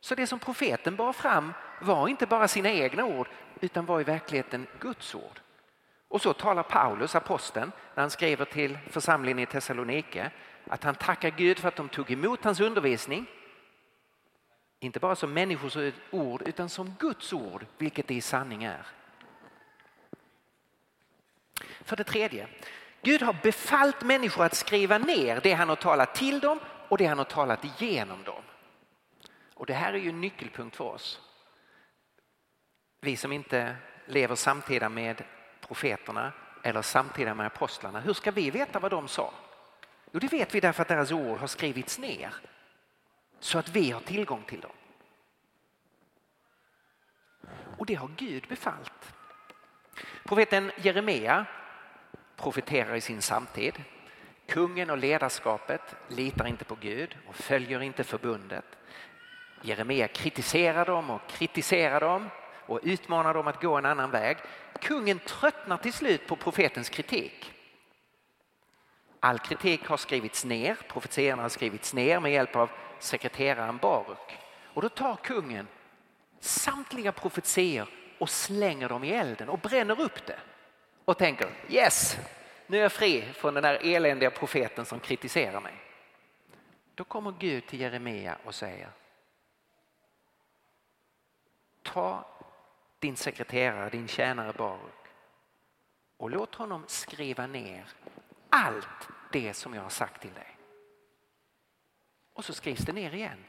[0.00, 3.28] Så det som profeten bar fram var inte bara sina egna ord
[3.60, 5.40] utan var i verkligheten Guds ord.
[6.08, 10.30] Och så talar Paulus, aposteln, när han skriver till församlingen i Thessalonike
[10.66, 13.26] att han tackar Gud för att de tog emot hans undervisning.
[14.80, 15.76] Inte bara som människors
[16.10, 18.86] ord utan som Guds ord, vilket det i sanning är.
[21.84, 22.48] För det tredje,
[23.02, 27.06] Gud har befallt människor att skriva ner det han har talat till dem och det
[27.06, 28.42] han har talat igenom dem.
[29.60, 31.20] Och det här är ju en nyckelpunkt för oss.
[33.00, 35.24] Vi som inte lever samtida med
[35.60, 38.00] profeterna eller samtida med apostlarna.
[38.00, 39.34] Hur ska vi veta vad de sa?
[40.12, 42.34] Jo, det vet vi därför att deras ord har skrivits ner
[43.40, 44.72] så att vi har tillgång till dem.
[47.78, 49.14] Och det har Gud befallt.
[50.24, 51.46] Profeten Jeremia
[52.36, 53.84] profeterar i sin samtid.
[54.46, 58.79] Kungen och ledarskapet litar inte på Gud och följer inte förbundet.
[59.62, 62.30] Jeremia kritiserar dem och kritiserar dem
[62.66, 64.36] och utmanar dem att gå en annan väg.
[64.80, 67.52] Kungen tröttnar till slut på profetens kritik.
[69.20, 74.38] All kritik har skrivits ner, profetierna har skrivits ner med hjälp av sekreteraren Baruk.
[74.74, 75.68] Och då tar kungen
[76.40, 80.38] samtliga profetier och slänger dem i elden och bränner upp det.
[81.04, 82.18] Och tänker yes,
[82.66, 85.74] nu är jag fri från den här eländiga profeten som kritiserar mig.
[86.94, 88.88] Då kommer Gud till Jeremia och säger
[91.82, 92.26] ta
[92.98, 95.00] din sekreterare, din tjänare Baruk
[96.16, 97.88] och låt honom skriva ner
[98.50, 100.56] allt det som jag har sagt till dig.
[102.32, 103.44] Och så skrivs det ner igen.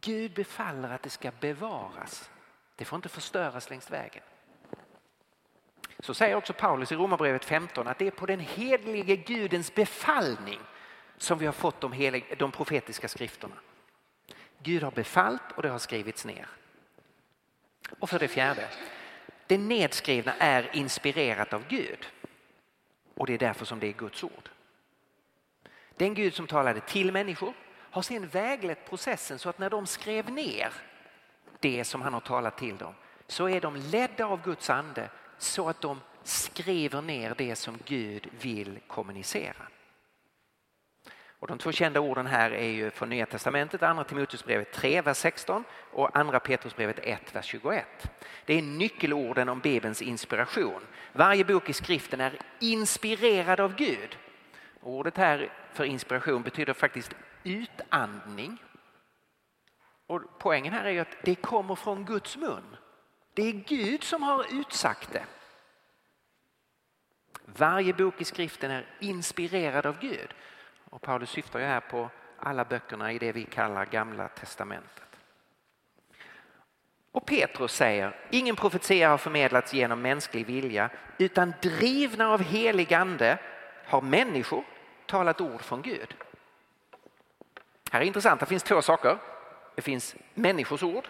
[0.00, 2.30] Gud befaller att det ska bevaras.
[2.76, 4.22] Det får inte förstöras längs vägen.
[5.98, 10.60] Så säger också Paulus i Romarbrevet 15 att det är på den hedlige Gudens befallning
[11.16, 13.54] som vi har fått de, helig, de profetiska skrifterna.
[14.58, 16.48] Gud har befallt och det har skrivits ner.
[17.98, 18.68] Och för det fjärde,
[19.46, 22.06] det nedskrivna är inspirerat av Gud.
[23.14, 24.50] Och det är därför som det är Guds ord.
[25.96, 27.54] Den Gud som talade till människor
[27.90, 30.72] har sedan väglett processen så att när de skrev ner
[31.60, 32.94] det som han har talat till dem
[33.26, 38.28] så är de ledda av Guds ande så att de skriver ner det som Gud
[38.40, 39.66] vill kommunicera.
[41.42, 45.16] Och de två kända orden här är ju från Nya Testamentet, Andra Timoteusbrevet 3, vers
[45.16, 47.86] 16 och Andra Petrusbrevet 1, vers 21.
[48.46, 50.82] Det är nyckelorden om Bibelns inspiration.
[51.12, 54.18] Varje bok i skriften är inspirerad av Gud.
[54.80, 58.62] Ordet här för inspiration betyder faktiskt utandning.
[60.06, 62.76] Och poängen här är att det kommer från Guds mun.
[63.34, 65.24] Det är Gud som har utsagt det.
[67.44, 70.34] Varje bok i skriften är inspirerad av Gud.
[70.92, 75.16] Och Paulus syftar ju här på alla böckerna i det vi kallar Gamla testamentet.
[77.12, 83.38] Och Petrus säger, ingen profetia har förmedlats genom mänsklig vilja utan drivna av helig ande
[83.86, 84.64] har människor
[85.06, 86.14] talat ord från Gud.
[87.90, 89.18] Här är intressant, det finns två saker.
[89.74, 91.08] Det finns människors ord,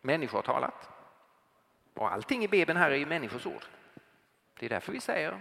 [0.00, 0.88] människor har talat.
[1.94, 3.64] Och allting i Bibeln här är ju människors ord.
[4.58, 5.38] Det är därför vi säger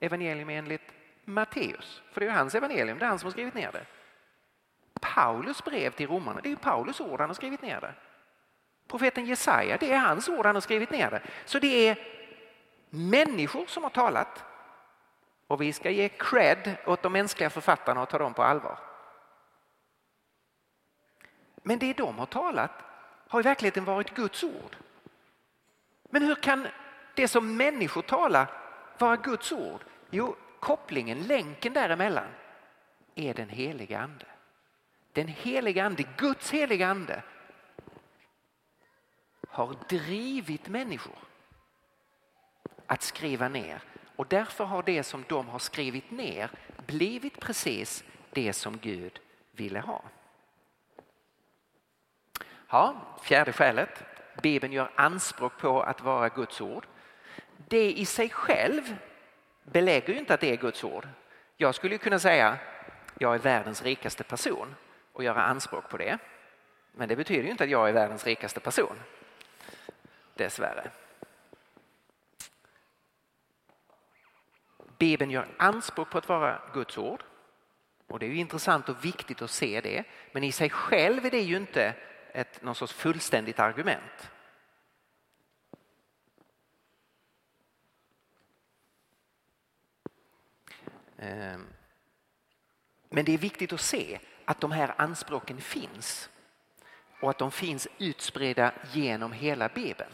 [0.00, 0.97] evangelium enligt
[1.28, 2.02] Matteus.
[2.12, 3.86] För det är hans evangelium, det är han som har skrivit ner det.
[5.00, 7.94] Paulus brev till romarna, det är ju Paulus ord han har skrivit ner det.
[8.88, 11.22] Profeten Jesaja, det är hans ord han har skrivit ner det.
[11.44, 11.98] Så det är
[12.90, 14.44] människor som har talat.
[15.46, 18.78] Och vi ska ge cred åt de mänskliga författarna och ta dem på allvar.
[21.62, 22.70] Men det de har talat
[23.28, 24.76] har i verkligheten varit Guds ord.
[26.10, 26.68] Men hur kan
[27.14, 28.50] det som människor talar
[28.98, 29.80] vara Guds ord?
[30.10, 32.28] Jo, kopplingen, länken däremellan
[33.14, 34.26] är den heliga ande.
[35.12, 37.22] Den heliga ande, Guds heliga ande
[39.48, 41.18] har drivit människor
[42.86, 43.82] att skriva ner
[44.16, 46.50] och därför har det som de har skrivit ner
[46.86, 49.20] blivit precis det som Gud
[49.52, 50.02] ville ha.
[52.68, 54.04] Ja, fjärde skälet.
[54.42, 56.86] Bibeln gör anspråk på att vara Guds ord.
[57.68, 58.96] Det i sig själv
[59.72, 61.08] belägger ju inte att det är Guds ord.
[61.56, 62.58] Jag skulle kunna säga
[63.18, 64.74] jag är världens rikaste person
[65.12, 66.18] och göra anspråk på det.
[66.92, 68.96] Men det betyder ju inte att jag är världens rikaste person.
[70.34, 70.90] Dessvärre.
[74.98, 77.22] Bibeln gör anspråk på att vara Guds ord.
[78.06, 80.04] Och det är ju intressant och viktigt att se det.
[80.32, 81.94] Men i sig själv är det ju inte
[82.32, 84.30] ett någon sorts fullständigt argument.
[91.18, 91.66] Ehm,
[93.08, 96.30] men det är viktigt att se att de här anspråken finns
[97.20, 100.12] och att de finns utspridda genom hela Bibeln.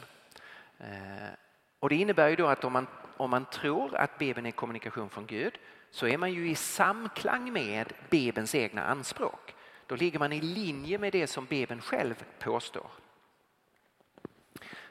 [0.78, 1.34] Ehm,
[1.80, 2.86] och det innebär ju då att om man,
[3.16, 5.58] om man tror att Bibeln är kommunikation från Gud
[5.90, 9.54] så är man ju i samklang med Bibelns egna anspråk.
[9.86, 12.90] Då ligger man i linje med det som Bibeln själv påstår.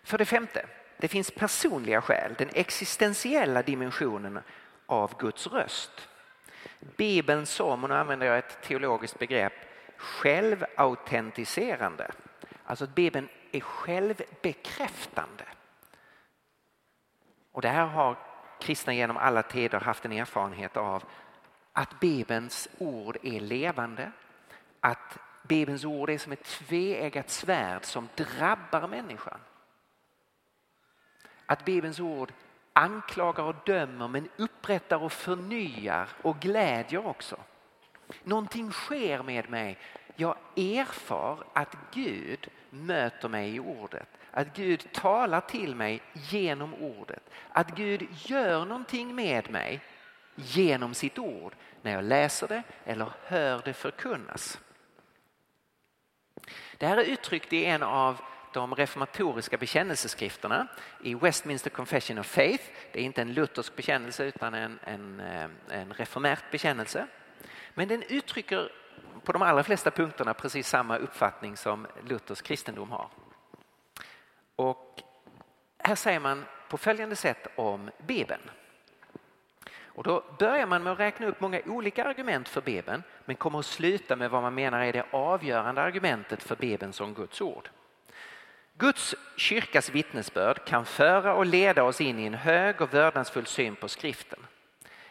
[0.03, 0.65] För det femte,
[0.97, 4.39] det finns personliga skäl, den existentiella dimensionen
[4.85, 6.09] av Guds röst.
[6.79, 9.53] Bibeln som, och nu använder jag ett teologiskt begrepp,
[9.97, 12.11] självautentiserande.
[12.65, 15.45] Alltså att Bibeln är självbekräftande.
[17.51, 18.17] Och det här har
[18.59, 21.03] kristna genom alla tider haft en erfarenhet av
[21.73, 24.11] att Bibelns ord är levande,
[24.79, 29.39] att Bibelns ord är som ett tveeggat svärd som drabbar människan.
[31.45, 32.33] Att Bibelns ord
[32.73, 37.37] anklagar och dömer men upprättar och förnyar och glädjer också.
[38.23, 39.77] Någonting sker med mig.
[40.15, 44.07] Jag erfar att Gud möter mig i ordet.
[44.31, 47.23] Att Gud talar till mig genom ordet.
[47.49, 49.81] Att Gud gör någonting med mig
[50.35, 54.59] genom sitt ord när jag läser det eller hör det förkunnas.
[56.77, 58.21] Det här är uttryckt i en av
[58.53, 60.67] de reformatoriska bekännelseskrifterna
[61.01, 62.63] i Westminster Confession of Faith.
[62.91, 67.07] Det är inte en luthersk bekännelse utan en, en, eh, en reformärt bekännelse.
[67.73, 68.71] Men den uttrycker
[69.23, 73.09] på de allra flesta punkterna precis samma uppfattning som Luthers kristendom har.
[74.55, 75.01] Och
[75.77, 78.41] här säger man på följande sätt om Bibeln.
[79.95, 83.59] Och då börjar man med att räkna upp många olika argument för Bibeln men kommer
[83.59, 87.69] att sluta med vad man menar är det avgörande argumentet för Bibeln som Guds ord.
[88.77, 93.75] Guds kyrkas vittnesbörd kan föra och leda oss in i en hög och vördnadsfull syn
[93.75, 94.39] på skriften.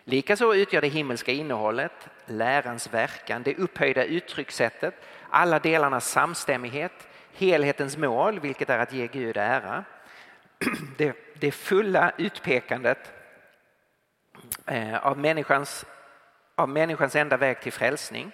[0.05, 4.95] Likaså utgör det himmelska innehållet, lärans verkan, det upphöjda uttryckssättet,
[5.31, 9.85] alla delarnas samstämmighet, helhetens mål, vilket är att ge Gud ära,
[10.99, 13.13] det, det fulla utpekandet
[14.67, 15.85] eh, av människans,
[16.55, 18.33] av människans enda väg till frälsning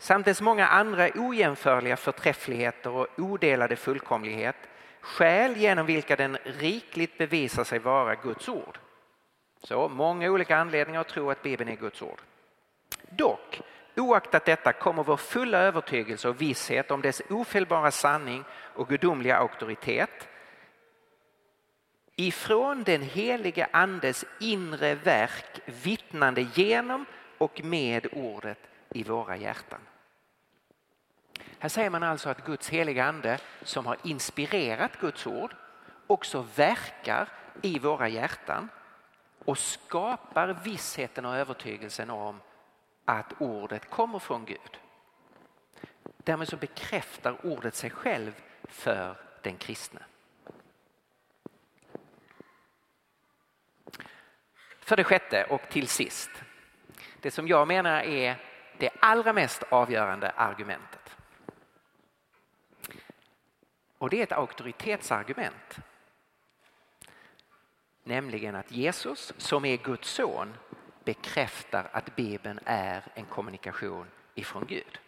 [0.00, 4.56] samt dess många andra ojämförliga förträffligheter och odelade fullkomlighet,
[5.00, 8.78] skäl genom vilka den rikligt bevisar sig vara Guds ord.
[9.62, 12.20] Så många olika anledningar att tro att Bibeln är Guds ord.
[13.10, 13.60] Dock,
[13.96, 20.28] oaktat detta kommer vår fulla övertygelse och visshet om dess ofelbara sanning och gudomliga auktoritet
[22.16, 27.06] ifrån den helige andes inre verk vittnande genom
[27.38, 28.58] och med ordet
[28.90, 29.80] i våra hjärtan.
[31.62, 35.56] Här säger man alltså att Guds heliga ande som har inspirerat Guds ord
[36.06, 37.28] också verkar
[37.62, 38.68] i våra hjärtan
[39.44, 42.40] och skapar vissheten och övertygelsen om
[43.04, 44.78] att ordet kommer från Gud.
[46.16, 48.32] Därmed så bekräftar ordet sig själv
[48.64, 50.00] för den kristne.
[54.80, 56.30] För det sjätte och till sist,
[57.20, 58.36] det som jag menar är
[58.78, 60.99] det allra mest avgörande argumentet.
[64.00, 65.78] Och det är ett auktoritetsargument.
[68.04, 70.54] Nämligen att Jesus, som är Guds son,
[71.04, 75.00] bekräftar att Bibeln är en kommunikation ifrån Gud.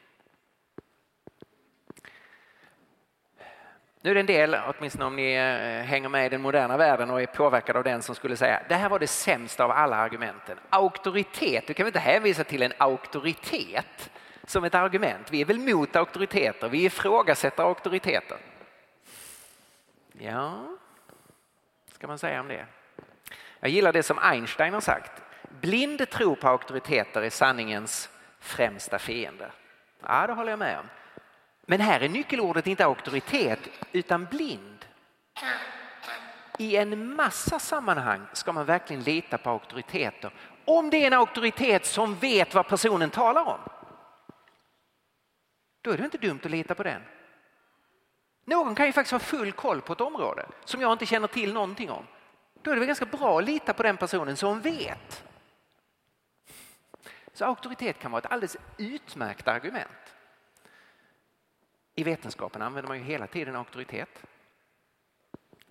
[4.01, 7.11] Nu är det en del, åtminstone om ni eh, hänger med i den moderna världen
[7.11, 9.97] och är påverkade av den som skulle säga det här var det sämsta av alla
[9.97, 10.59] argumenten.
[10.70, 14.11] Auktoritet, du kan väl inte hänvisa till en auktoritet
[14.45, 15.30] som ett argument.
[15.30, 18.38] Vi är väl mot auktoriteter, vi ifrågasätter auktoriteter.
[20.24, 20.76] Ja,
[21.92, 22.66] ska man säga om det?
[23.60, 25.22] Jag gillar det som Einstein har sagt.
[25.60, 28.10] Blind tro på auktoriteter är sanningens
[28.40, 29.52] främsta fiende.
[30.02, 30.86] Ja, det håller jag med om.
[31.62, 33.58] Men här är nyckelordet inte auktoritet
[33.92, 34.86] utan blind.
[36.58, 40.32] I en massa sammanhang ska man verkligen lita på auktoriteter.
[40.64, 43.60] Om det är en auktoritet som vet vad personen talar om.
[45.82, 47.02] Då är det inte dumt att lita på den.
[48.45, 51.53] Någon kan ju faktiskt ha full koll på ett område som jag inte känner till
[51.53, 52.07] någonting om.
[52.62, 55.24] Då är det väl ganska bra att lita på den personen som vet.
[57.32, 60.14] Så auktoritet kan vara ett alldeles utmärkt argument.
[61.95, 64.22] I vetenskapen använder man ju hela tiden auktoritet.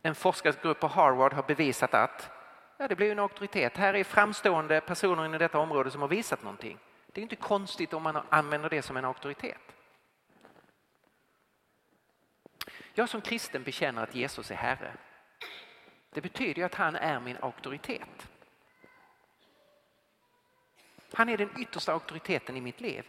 [0.02, 2.30] En forskargrupp på Harvard har bevisat att
[2.78, 3.78] ja, det blir en auktoritet.
[3.78, 6.78] Här är framstående personer inom detta område som har visat någonting.
[7.12, 9.76] Det är inte konstigt om man använder det som en auktoritet.
[12.94, 14.94] Jag som kristen bekänner att Jesus är Herre.
[16.14, 18.30] Det betyder att han är min auktoritet.
[21.14, 23.06] Han är den yttersta auktoriteten i mitt liv.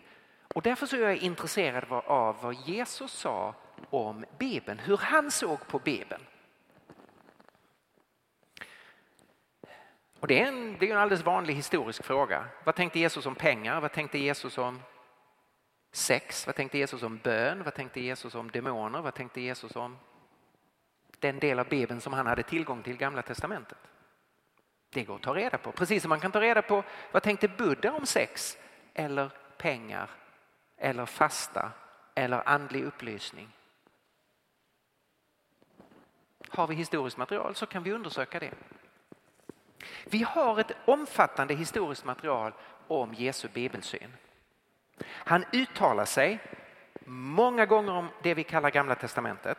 [0.55, 3.55] Och därför så är jag intresserad av vad Jesus sa
[3.91, 6.23] om Bibeln, hur han såg på Bibeln.
[10.21, 12.45] Och det är, en, det är en alldeles vanlig historisk fråga.
[12.65, 13.81] Vad tänkte Jesus om pengar?
[13.81, 14.83] Vad tänkte Jesus om
[15.93, 16.47] sex?
[16.47, 17.63] Vad tänkte Jesus om bön?
[17.63, 19.01] Vad tänkte Jesus om demoner?
[19.01, 19.99] Vad tänkte Jesus om
[21.19, 23.79] den del av Bibeln som han hade tillgång till, Gamla Testamentet?
[24.91, 27.49] Det går att ta reda på, precis som man kan ta reda på vad tänkte
[27.49, 28.59] Buddha om sex
[28.95, 30.11] eller pengar
[30.77, 31.73] eller fasta
[32.15, 33.49] eller andlig upplysning.
[36.49, 38.55] Har vi historiskt material så kan vi undersöka det.
[40.05, 42.53] Vi har ett omfattande historiskt material
[42.89, 44.13] om Jesu bibelsyn.
[45.25, 46.39] Han uttalar sig
[47.07, 49.59] många gånger om det vi kallar Gamla testamentet.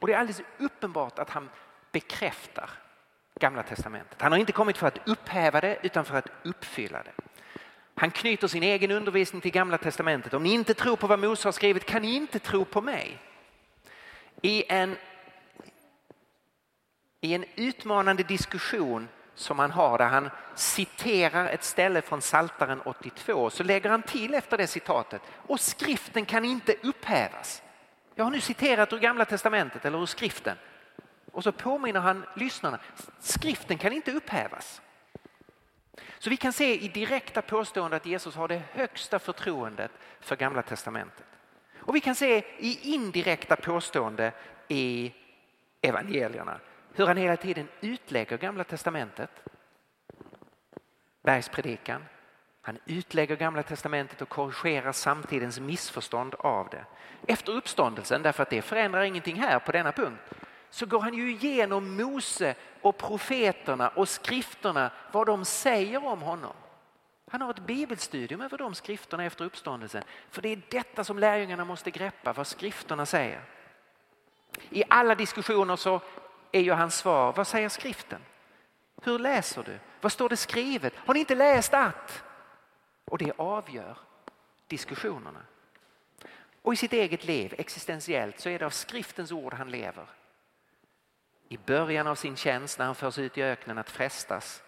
[0.00, 1.50] Och det är alldeles uppenbart att han
[1.92, 2.70] bekräftar
[3.40, 4.22] Gamla testamentet.
[4.22, 7.12] Han har inte kommit för att upphäva det utan för att uppfylla det.
[7.94, 10.34] Han knyter sin egen undervisning till Gamla testamentet.
[10.34, 13.18] Om ni inte tror på vad Mose har skrivit kan ni inte tro på mig.
[14.42, 14.96] I en,
[17.20, 23.50] i en utmanande diskussion som han har där han citerar ett ställe från Saltaren 82
[23.50, 27.62] så lägger han till efter det citatet och skriften kan inte upphävas.
[28.14, 30.56] Jag har nu citerat ur Gamla testamentet eller ur skriften
[31.32, 32.78] och så påminner han lyssnarna,
[33.18, 34.82] skriften kan inte upphävas.
[36.18, 40.62] Så vi kan se i direkta påståenden att Jesus har det högsta förtroendet för Gamla
[40.62, 41.26] testamentet.
[41.78, 44.32] Och vi kan se i indirekta påståenden
[44.68, 45.14] i
[45.82, 46.60] evangelierna
[46.96, 49.30] hur han hela tiden utlägger Gamla testamentet.
[51.22, 52.04] Bergspredikan.
[52.62, 56.84] Han utlägger Gamla testamentet och korrigerar samtidens missförstånd av det.
[57.26, 60.20] Efter uppståndelsen, därför att det förändrar ingenting här på denna punkt,
[60.70, 66.52] så går han ju igenom Mose och profeterna och skrifterna, vad de säger om honom.
[67.30, 70.02] Han har ett bibelstudium över de skrifterna efter uppståndelsen.
[70.30, 73.40] För det är detta som lärjungarna måste greppa, vad skrifterna säger.
[74.70, 76.00] I alla diskussioner så
[76.52, 78.20] är ju hans svar, vad säger skriften?
[79.02, 79.78] Hur läser du?
[80.00, 80.92] Vad står det skrivet?
[80.96, 82.24] Har ni inte läst att?
[83.04, 83.98] Och det avgör
[84.66, 85.42] diskussionerna.
[86.62, 90.06] Och i sitt eget liv, existentiellt, så är det av skriftens ord han lever.
[91.48, 94.62] I början av sin tjänst när han förs ut i öknen att frestas,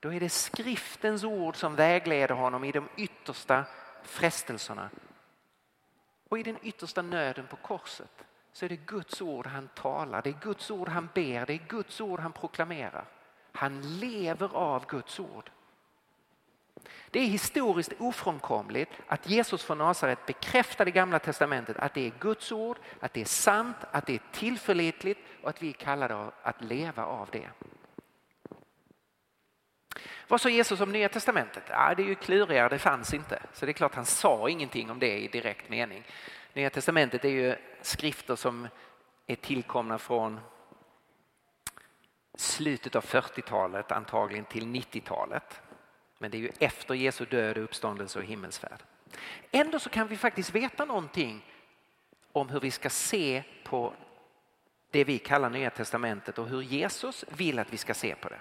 [0.00, 3.64] då är det skriftens ord som vägleder honom i de yttersta
[4.02, 4.90] frestelserna.
[6.28, 8.23] Och i den yttersta nöden på korset
[8.54, 11.68] så är det Guds ord han talar, det är Guds ord han ber, det är
[11.68, 13.04] Guds ord han proklamerar.
[13.52, 15.50] Han lever av Guds ord.
[17.10, 22.12] Det är historiskt ofrånkomligt att Jesus från Nasaret bekräftar det gamla testamentet att det är
[22.20, 26.30] Guds ord, att det är sant, att det är tillförlitligt och att vi är kallade
[26.42, 27.48] att leva av det.
[30.28, 31.62] Vad sa Jesus om Nya Testamentet?
[31.68, 33.42] Ja, det är ju klurigare, det fanns inte.
[33.52, 36.04] Så det är klart han sa ingenting om det i direkt mening.
[36.52, 38.68] Nya Testamentet är ju skrifter som
[39.26, 40.40] är tillkomna från
[42.34, 45.62] slutet av 40-talet antagligen till 90-talet.
[46.18, 48.82] Men det är ju efter Jesu död, uppståndelse och himmelsfärd.
[49.50, 51.44] Ändå så kan vi faktiskt veta någonting
[52.32, 53.94] om hur vi ska se på
[54.90, 58.40] det vi kallar Nya Testamentet och hur Jesus vill att vi ska se på det.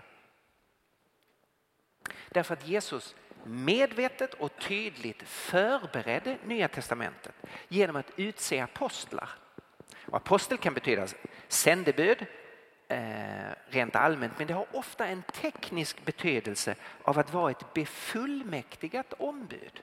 [2.30, 3.16] Därför att Jesus
[3.46, 7.36] medvetet och tydligt förberedde Nya Testamentet
[7.68, 9.30] genom att utse apostlar.
[10.06, 11.08] Och apostel kan betyda
[11.48, 12.26] sändebud
[12.88, 12.98] eh,
[13.68, 19.82] rent allmänt men det har ofta en teknisk betydelse av att vara ett befullmäktigat ombud.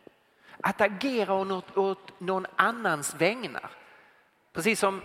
[0.60, 3.70] Att agera åt, åt någon annans vägnar.
[4.52, 5.02] Precis som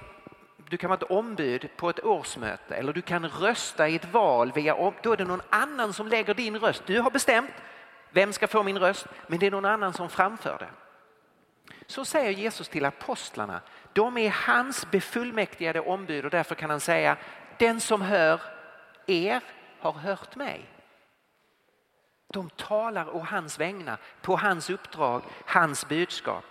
[0.69, 4.51] du kan vara ett ombud på ett årsmöte eller du kan rösta i ett val.
[4.55, 6.83] Via, då är det någon annan som lägger din röst.
[6.85, 7.51] Du har bestämt
[8.15, 9.07] vem ska få min röst?
[9.27, 10.69] Men det är någon annan som framför det.
[11.87, 13.61] Så säger Jesus till apostlarna.
[13.93, 17.17] De är hans befullmäktigade ombud och därför kan han säga
[17.57, 18.41] den som hör
[19.05, 19.41] er
[19.79, 20.65] har hört mig.
[22.27, 26.45] De talar å hans vägnar, på hans uppdrag, hans budskap.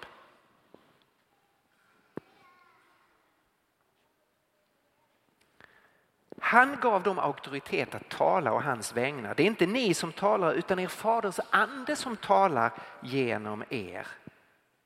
[6.44, 9.34] Han gav dem auktoritet att tala å hans vägnar.
[9.34, 14.06] Det är inte ni som talar utan er faders ande som talar genom er.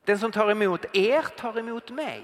[0.04, 2.22] Den som tar emot er tar emot mig.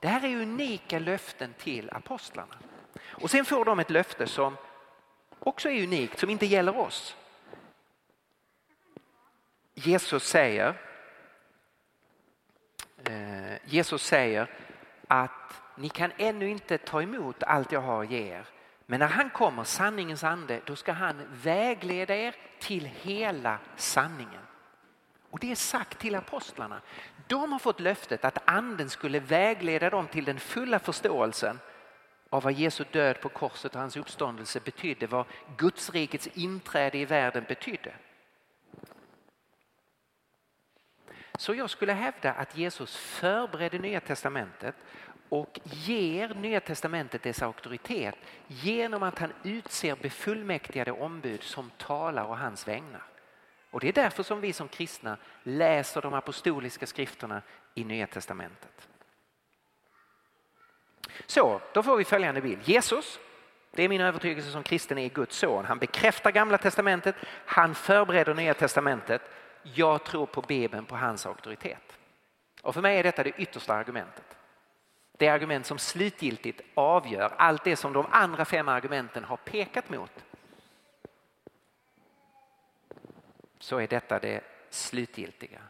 [0.00, 2.54] Det här är unika löften till apostlarna.
[3.02, 4.56] Och sen får de ett löfte som
[5.38, 7.16] också är unikt, som inte gäller oss.
[9.74, 10.74] Jesus säger,
[13.04, 14.50] eh, Jesus säger
[15.08, 18.46] att ni kan ännu inte ta emot allt jag har att ge er.
[18.86, 24.42] Men när han kommer, sanningens ande, då ska han vägleda er till hela sanningen.
[25.30, 26.80] Och det är sagt till apostlarna.
[27.26, 31.58] De har fått löftet att anden skulle vägleda dem till den fulla förståelsen
[32.30, 37.04] av vad Jesu död på korset och hans uppståndelse betydde, vad Guds rikets inträde i
[37.04, 37.94] världen betydde.
[41.38, 44.74] Så jag skulle hävda att Jesus förberedde Nya Testamentet
[45.28, 48.14] och ger Nya Testamentet dess auktoritet
[48.46, 53.02] genom att han utser befullmäktigade ombud som talar å hans vägnar.
[53.70, 57.42] Och det är därför som vi som kristna läser de apostoliska skrifterna
[57.74, 58.88] i Nya Testamentet.
[61.26, 62.68] Så, då får vi följande bild.
[62.68, 63.20] Jesus,
[63.70, 65.64] det är min övertygelse som kristen, är Guds son.
[65.64, 67.16] Han bekräftar gamla testamentet,
[67.46, 69.22] han förbereder nya testamentet.
[69.62, 71.98] Jag tror på Bibeln, på hans auktoritet.
[72.62, 74.33] Och för mig är detta det yttersta argumentet.
[75.16, 80.24] Det argument som slutgiltigt avgör allt det som de andra fem argumenten har pekat mot.
[83.58, 84.40] Så är detta det
[84.70, 85.60] slutgiltiga.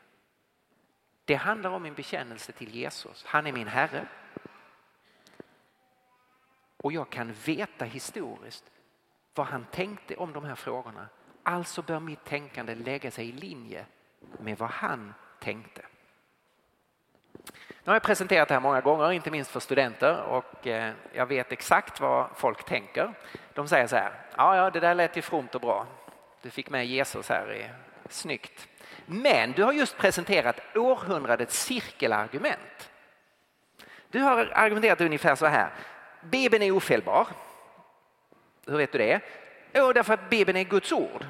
[1.25, 3.25] Det handlar om min bekännelse till Jesus.
[3.27, 4.09] Han är min Herre.
[6.77, 8.65] Och jag kan veta historiskt
[9.35, 11.09] vad han tänkte om de här frågorna.
[11.43, 13.87] Alltså bör mitt tänkande lägga sig i linje
[14.39, 15.83] med vad han tänkte.
[17.85, 21.27] Nu har jag presenterat det här många gånger, inte minst för studenter och eh, jag
[21.27, 23.15] vet exakt vad folk tänker.
[23.55, 25.87] De säger så här, ja, ja det där lät ju fromt och bra.
[26.43, 27.71] Du fick med Jesus här, i,
[28.09, 28.69] snyggt.
[29.07, 32.91] Men du har just presenterat århundradets cirkelargument.
[34.11, 35.71] Du har argumenterat ungefär så här,
[36.21, 37.29] Bibeln är ofelbar.
[38.67, 39.21] Hur vet du det?
[39.73, 41.27] Jo, därför att Bibeln är Guds ord.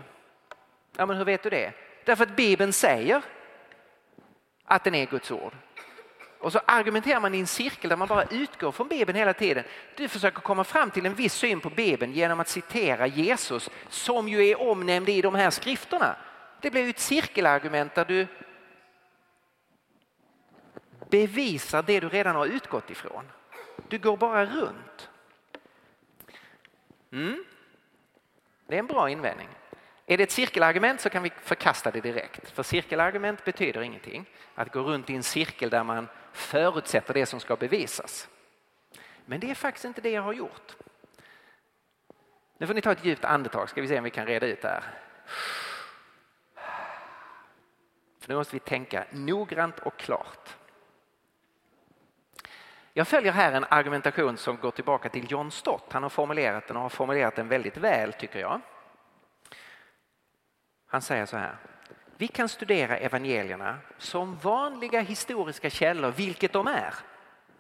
[0.96, 1.72] Ja, men hur vet du det?
[2.04, 3.22] Därför att Bibeln säger
[4.64, 5.52] att den är Guds ord.
[6.44, 9.64] Och så argumenterar man i en cirkel där man bara utgår från Bibeln hela tiden.
[9.96, 14.28] Du försöker komma fram till en viss syn på Bibeln genom att citera Jesus som
[14.28, 16.16] ju är omnämnd i de här skrifterna.
[16.60, 18.26] Det blir ju ett cirkelargument där du
[21.10, 23.24] bevisar det du redan har utgått ifrån.
[23.88, 25.08] Du går bara runt.
[27.12, 27.44] Mm.
[28.66, 29.48] Det är en bra invändning.
[30.06, 32.50] Är det ett cirkelargument så kan vi förkasta det direkt.
[32.50, 34.26] För cirkelargument betyder ingenting.
[34.54, 38.28] Att gå runt i en cirkel där man förutsätter det som ska bevisas.
[39.26, 40.76] Men det är faktiskt inte det jag har gjort.
[42.58, 44.62] Nu får ni ta ett djupt andetag ska vi se om vi kan reda ut
[44.62, 44.84] det här.
[48.20, 50.56] För nu måste vi tänka noggrant och klart.
[52.92, 55.92] Jag följer här en argumentation som går tillbaka till John Stott.
[55.92, 58.60] Han har formulerat den och har formulerat den väldigt väl tycker jag.
[60.86, 61.56] Han säger så här.
[62.24, 66.94] Vi kan studera evangelierna som vanliga historiska källor, vilket de är.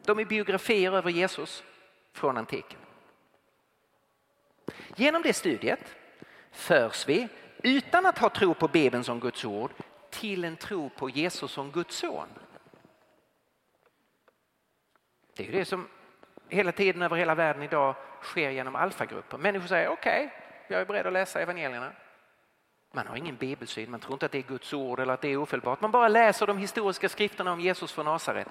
[0.04, 1.64] De är biografier över Jesus
[2.12, 2.78] från antiken.
[4.96, 5.96] Genom det studiet
[6.50, 7.28] förs vi,
[7.62, 9.70] utan att ha tro på Bibeln som Guds ord,
[10.10, 12.28] till en tro på Jesus som Guds son.
[15.36, 15.88] Det är det som
[16.48, 19.38] hela tiden över hela världen idag sker genom alfagrupper.
[19.38, 20.38] Människor säger okej, okay,
[20.68, 21.92] jag är beredd att läsa evangelierna.
[22.94, 25.28] Man har ingen bibelsyn, man tror inte att det är Guds ord eller att det
[25.28, 25.80] är ofelbart.
[25.80, 28.48] Man bara läser de historiska skrifterna om Jesus från Nasaret.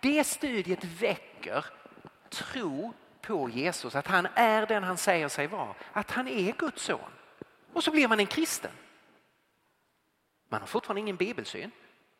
[0.00, 1.64] Det studiet väcker
[2.28, 2.92] tro
[3.22, 7.10] på Jesus, att han är den han säger sig vara, att han är Guds son.
[7.72, 8.70] Och så blir man en kristen.
[10.48, 11.70] Man har fortfarande ingen bibelsyn.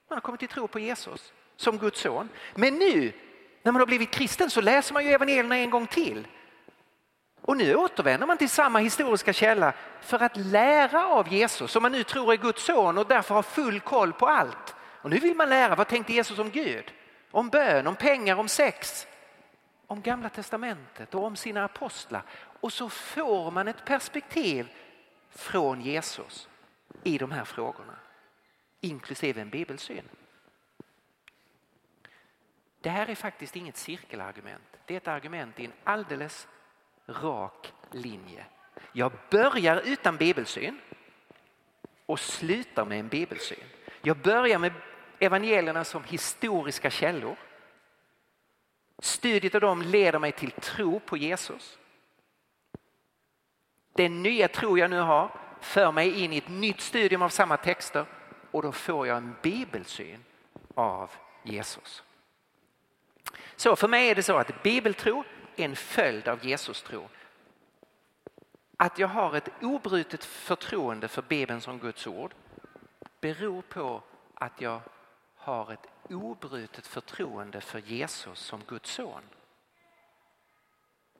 [0.08, 2.28] Man har kommit till tro på Jesus som Guds son.
[2.54, 3.12] Men nu
[3.62, 6.26] när man har blivit kristen så läser man ju evangelierna en gång till.
[7.46, 11.92] Och nu återvänder man till samma historiska källa för att lära av Jesus som man
[11.92, 14.74] nu tror är Guds son och därför har full koll på allt.
[14.80, 16.92] Och nu vill man lära vad tänkte Jesus om Gud?
[17.30, 19.06] Om bön, om pengar, om sex,
[19.86, 22.22] om gamla testamentet och om sina apostlar.
[22.60, 24.68] Och så får man ett perspektiv
[25.30, 26.48] från Jesus
[27.02, 27.96] i de här frågorna,
[28.80, 30.08] inklusive en bibelsyn.
[32.80, 34.76] Det här är faktiskt inget cirkelargument.
[34.86, 36.48] Det är ett argument i en alldeles
[37.06, 38.46] rak linje.
[38.92, 40.80] Jag börjar utan bibelsyn
[42.06, 43.64] och slutar med en bibelsyn.
[44.02, 44.72] Jag börjar med
[45.18, 47.36] evangelierna som historiska källor.
[48.98, 51.78] Studiet av dem leder mig till tro på Jesus.
[53.92, 57.56] Den nya tro jag nu har för mig in i ett nytt studium av samma
[57.56, 58.06] texter
[58.50, 60.24] och då får jag en bibelsyn
[60.74, 61.10] av
[61.42, 62.02] Jesus.
[63.56, 65.24] Så för mig är det så att bibeltro
[65.56, 67.08] en följd av Jesus tro.
[68.76, 72.34] Att jag har ett obrutet förtroende för Bibeln som Guds ord
[73.20, 74.02] beror på
[74.34, 74.80] att jag
[75.34, 79.22] har ett obrutet förtroende för Jesus som Guds son.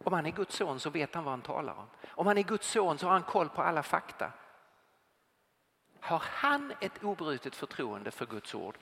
[0.05, 1.87] Om han är Guds son så vet han vad han talar om.
[2.09, 4.33] Om han är Guds son så har han koll på alla fakta.
[6.01, 8.79] Har han ett obrutet förtroende för Guds ord,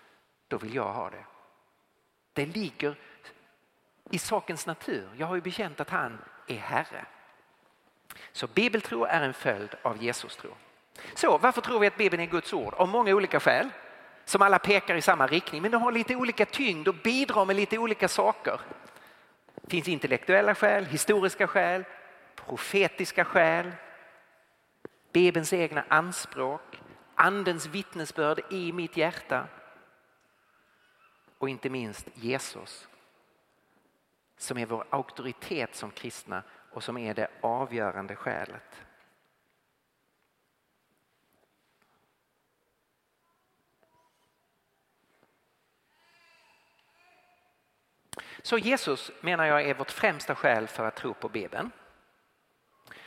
[0.48, 1.24] då vill jag ha det.
[2.32, 2.98] Det ligger
[4.10, 5.08] i sakens natur.
[5.16, 7.04] Jag har ju bekänt att han är Herre.
[8.32, 10.50] Så bibeltro är en följd av Jesus tro.
[11.14, 12.74] Så varför tror vi att Bibeln är Guds ord?
[12.74, 13.70] Av många olika skäl
[14.24, 17.56] som alla pekar i samma riktning men de har lite olika tyngd och bidrar med
[17.56, 18.60] lite olika saker.
[19.54, 21.84] Det finns intellektuella skäl, historiska skäl,
[22.34, 23.72] profetiska skäl,
[25.12, 26.80] Bibelns egna anspråk,
[27.14, 29.46] andens vittnesbörd i mitt hjärta
[31.38, 32.88] och inte minst Jesus
[34.42, 38.82] som är vår auktoritet som kristna och som är det avgörande skälet.
[48.42, 51.70] Så Jesus menar jag är vårt främsta skäl för att tro på Bibeln.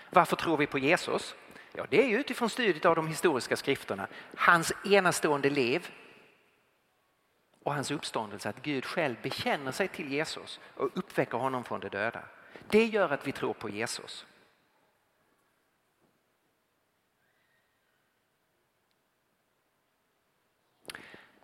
[0.09, 1.36] Varför tror vi på Jesus?
[1.73, 4.07] Ja, det är utifrån studiet av de historiska skrifterna.
[4.36, 5.91] Hans enastående liv
[7.66, 11.89] och hans uppståndelse, att Gud själv bekänner sig till Jesus och uppväcker honom från de
[11.89, 12.24] döda.
[12.70, 14.26] Det gör att vi tror på Jesus.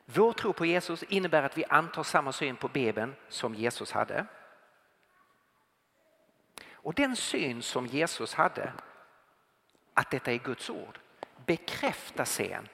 [0.06, 4.26] Vår tro på Jesus innebär att vi antar samma syn på Bibeln som Jesus hade.
[6.72, 8.74] Och den syn som Jesus hade,
[9.94, 11.00] att detta är Guds ord,
[11.46, 12.68] bekräftas sen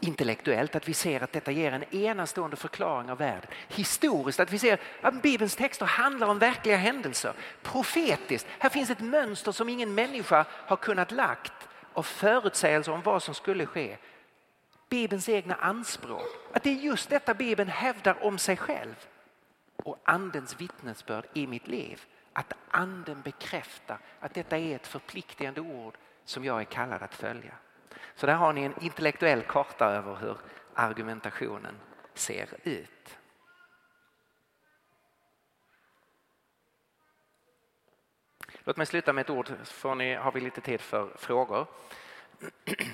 [0.00, 3.50] intellektuellt, att vi ser att detta ger en enastående förklaring av världen.
[3.68, 7.32] Historiskt, att vi ser att Bibelns texter handlar om verkliga händelser.
[7.62, 13.22] Profetiskt, här finns ett mönster som ingen människa har kunnat lagt av förutsägelser om vad
[13.22, 13.96] som skulle ske.
[14.88, 18.94] Bibelns egna anspråk, att det är just detta Bibeln hävdar om sig själv.
[19.76, 25.94] Och andens vittnesbörd i mitt liv, att anden bekräftar att detta är ett förpliktigande ord
[26.24, 27.52] som jag är kallad att följa.
[28.18, 30.36] Så där har ni en intellektuell karta över hur
[30.74, 31.74] argumentationen
[32.14, 33.18] ser ut.
[38.64, 41.66] Låt mig sluta med ett ord, så ni, har vi lite tid för frågor.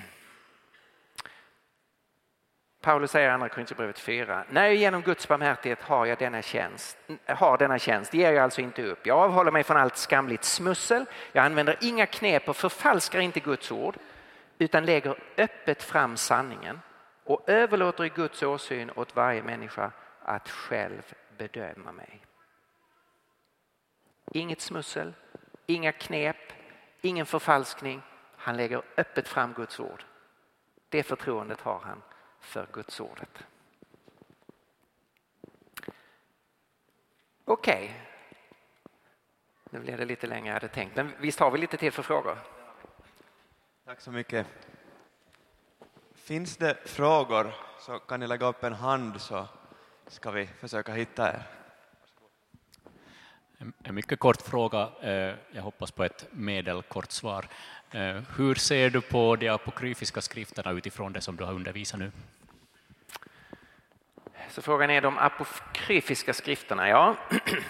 [2.81, 4.45] Paulus säger i andra Korinthierbrevet 4.
[4.49, 6.97] När jag genom Guds barmhärtighet har, jag denna tjänst,
[7.27, 9.07] har denna tjänst ger jag alltså inte upp.
[9.07, 11.05] Jag avhåller mig från allt skamligt smussel.
[11.31, 13.97] Jag använder inga knep och förfalskar inte Guds ord
[14.57, 16.79] utan lägger öppet fram sanningen
[17.23, 19.91] och överlåter i Guds åsyn åt varje människa
[20.21, 22.21] att själv bedöma mig.
[24.31, 25.13] Inget smussel,
[25.65, 26.53] inga knep,
[27.01, 28.01] ingen förfalskning.
[28.37, 30.03] Han lägger öppet fram Guds ord.
[30.89, 32.01] Det förtroendet har han
[32.39, 33.43] för Guds ordet.
[37.45, 37.83] Okej.
[37.83, 37.89] Okay.
[39.69, 41.91] Nu blev det lite längre än jag hade tänkt, men visst har vi lite till
[41.91, 42.54] för frågor?
[43.85, 44.47] Tack så mycket.
[46.15, 49.47] Finns det frågor så kan ni lägga upp en hand så
[50.07, 51.43] ska vi försöka hitta er.
[53.83, 57.45] En mycket kort fråga, eh, jag hoppas på ett medelkort svar.
[57.91, 62.11] Eh, hur ser du på de apokryfiska skrifterna utifrån det som du har undervisat nu?
[64.49, 67.15] Så frågan är de apokryfiska skrifterna, ja.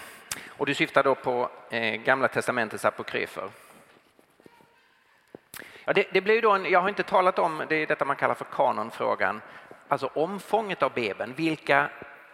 [0.48, 3.50] Och du syftar då på eh, Gamla testamentets apokryfer.
[5.88, 8.16] Ja, det, det blir då en, jag har inte talat om det är detta man
[8.16, 9.40] kallar för kanonfrågan,
[9.88, 11.34] alltså omfånget av Bibeln.
[11.34, 11.90] Vilka,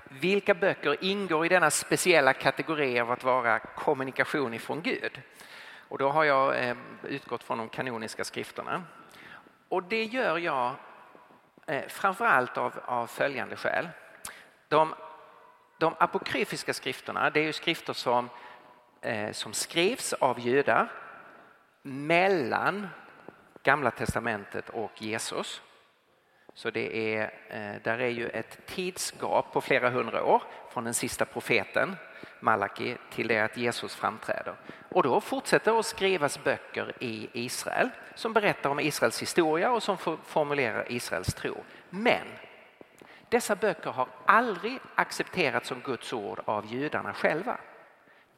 [0.09, 5.21] vilka böcker ingår i denna speciella kategori av att vara kommunikation ifrån Gud?
[5.89, 8.83] Och då har jag eh, utgått från de kanoniska skrifterna.
[9.69, 10.75] Och det gör jag
[11.67, 13.89] eh, framförallt av, av följande skäl.
[14.69, 14.95] De,
[15.79, 18.29] de apokryfiska skrifterna det är ju skrifter som,
[19.01, 20.93] eh, som skrivs av judar
[21.83, 22.89] mellan
[23.63, 25.63] Gamla testamentet och Jesus.
[26.55, 30.95] Så det är, eh, där är ju ett tidsgap på flera hundra år från den
[30.95, 31.97] sista profeten
[32.41, 34.55] Malaki till det att Jesus framträder.
[34.89, 39.99] Och då fortsätter att skrivas böcker i Israel som berättar om Israels historia och som
[40.25, 41.65] formulerar Israels tro.
[41.91, 42.27] Men
[43.29, 47.57] dessa böcker har aldrig accepterats som Guds ord av judarna själva.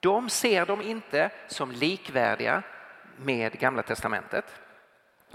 [0.01, 2.63] De ser dem inte som likvärdiga
[3.17, 4.61] med Gamla testamentet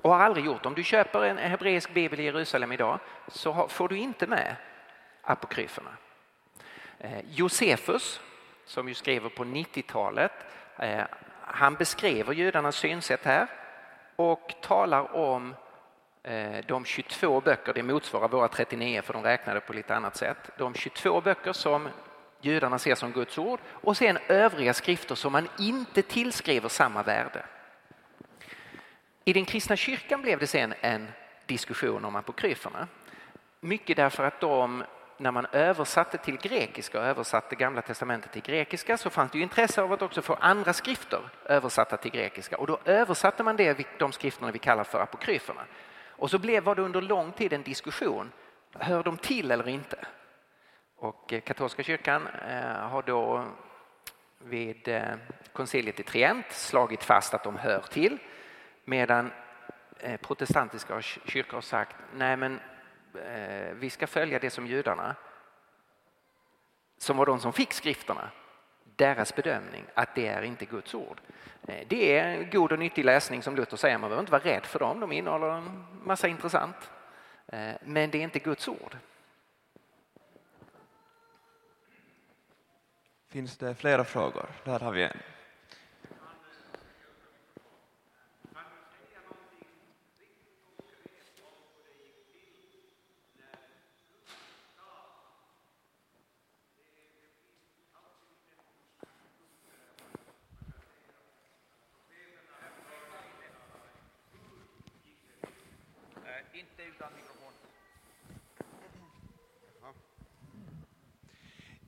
[0.02, 0.66] och har aldrig gjort.
[0.66, 4.56] Om du köper en hebreisk bibel i Jerusalem idag så får du inte med
[5.22, 5.92] apokryferna.
[7.00, 8.22] Eh, Josefus,
[8.66, 10.32] som ju skriver på 90-talet,
[10.78, 11.04] eh,
[11.42, 13.48] han beskriver judarnas synsätt här
[14.16, 15.56] och talar om
[16.24, 20.50] eh, de 22 böcker, det motsvarar våra 39 för de räknade på lite annat sätt.
[20.58, 21.90] De 22 böcker som
[22.42, 27.46] judarna ser som Guds ord och sen övriga skrifter som man inte tillskriver samma värde.
[29.26, 31.08] I den kristna kyrkan blev det sen en
[31.46, 32.88] diskussion om apokryferna.
[33.60, 34.84] Mycket därför att de,
[35.18, 39.82] när man översatte till grekiska och översatte Gamla testamentet till grekiska så fanns det intresse
[39.82, 44.12] av att också få andra skrifter översatta till grekiska och då översatte man det, de
[44.12, 45.62] skrifterna vi kallar för apokryferna.
[46.08, 48.32] Och så blev, var det under lång tid en diskussion,
[48.74, 50.06] hör de till eller inte?
[50.96, 53.46] Och eh, katolska kyrkan eh, har då
[54.38, 55.04] vid eh,
[55.54, 58.18] konciliet i Trient slagit fast att de hör till
[58.90, 59.32] Medan
[60.00, 62.60] eh, protestantiska kyrkor har sagt nej men
[63.14, 65.16] eh, vi ska följa det som judarna
[66.98, 68.30] som var de som fick skrifterna
[68.96, 71.22] deras bedömning att det är inte Guds ord.
[71.68, 74.66] Eh, det är god och nyttig läsning som Luther säger, man behöver inte vara rädd
[74.66, 76.92] för dem, de innehåller en massa intressant.
[77.82, 78.98] Men det är inte Guds ord.
[83.28, 84.46] Finns det flera frågor?
[84.64, 85.18] Där har vi en.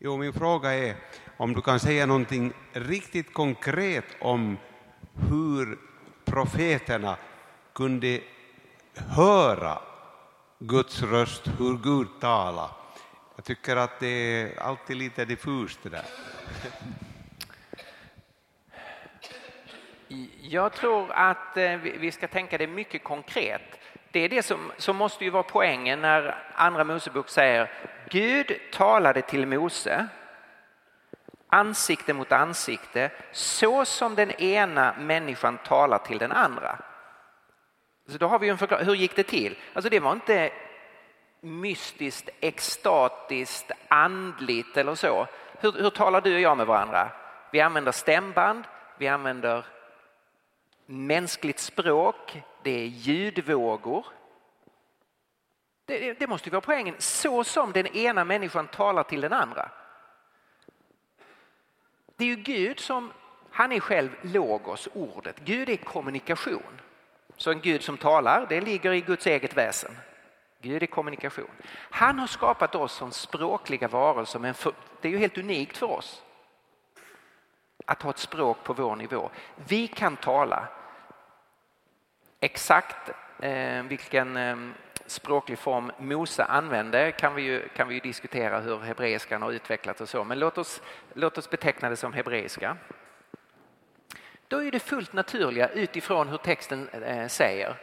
[0.04, 0.95] Jo, min fråga är
[1.38, 4.58] om du kan säga någonting riktigt konkret om
[5.30, 5.78] hur
[6.26, 7.18] profeterna
[7.74, 8.22] kunde
[8.95, 9.80] höra
[10.60, 12.70] Guds röst, hur Gud talar.
[13.36, 16.06] Jag tycker att det är alltid lite diffust det där.
[20.41, 23.80] Jag tror att eh, vi ska tänka det mycket konkret.
[24.12, 27.72] Det är det som, som måste ju vara poängen när Andra Mosebok säger
[28.12, 30.07] Gud talade till Mose
[31.49, 36.80] ansikte mot ansikte så som den ena människan talar till den andra.
[38.07, 38.86] Så då har vi en förklaring.
[38.86, 39.57] Hur gick det till?
[39.74, 40.51] Alltså det var inte
[41.41, 45.28] mystiskt, extatiskt, andligt eller så.
[45.59, 47.09] Hur, hur talar du och jag med varandra?
[47.51, 48.64] Vi använder stämband,
[48.97, 49.66] vi använder
[50.86, 54.05] mänskligt språk, det är ljudvågor.
[55.99, 56.95] Det, det måste ju vara poängen.
[56.97, 59.69] Så som den ena människan talar till den andra.
[62.15, 63.11] Det är ju Gud som,
[63.51, 65.39] han är själv logos, ordet.
[65.39, 66.81] Gud är kommunikation.
[67.37, 69.91] Så en Gud som talar, det ligger i Guds eget väsen.
[70.61, 71.51] Gud är kommunikation.
[71.73, 75.87] Han har skapat oss som språkliga varelser, men för, det är ju helt unikt för
[75.87, 76.23] oss
[77.85, 79.29] att ha ett språk på vår nivå.
[79.55, 80.67] Vi kan tala
[82.39, 84.57] exakt eh, vilken eh,
[85.12, 90.01] språklig form Mose använde kan vi ju, kan vi ju diskutera hur hebreiskan har utvecklats
[90.01, 90.82] och så, men låt oss,
[91.14, 92.78] låt oss beteckna det som hebreiska.
[94.47, 97.76] Då är det fullt naturliga utifrån hur texten eh, säger,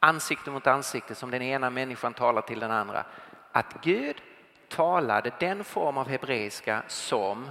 [0.00, 3.04] ansikte mot ansikte som den ena människan talar till den andra,
[3.52, 4.16] att Gud
[4.68, 7.50] talade den form av hebreiska som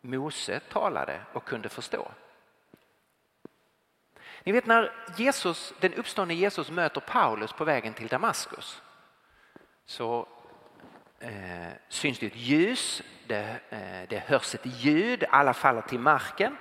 [0.00, 2.08] Mose talade och kunde förstå.
[4.44, 8.82] Ni vet när Jesus, den uppståndne Jesus möter Paulus på vägen till Damaskus
[9.86, 10.26] så
[11.20, 16.56] eh, syns det ett ljus, det, eh, det hörs ett ljud, alla faller till marken.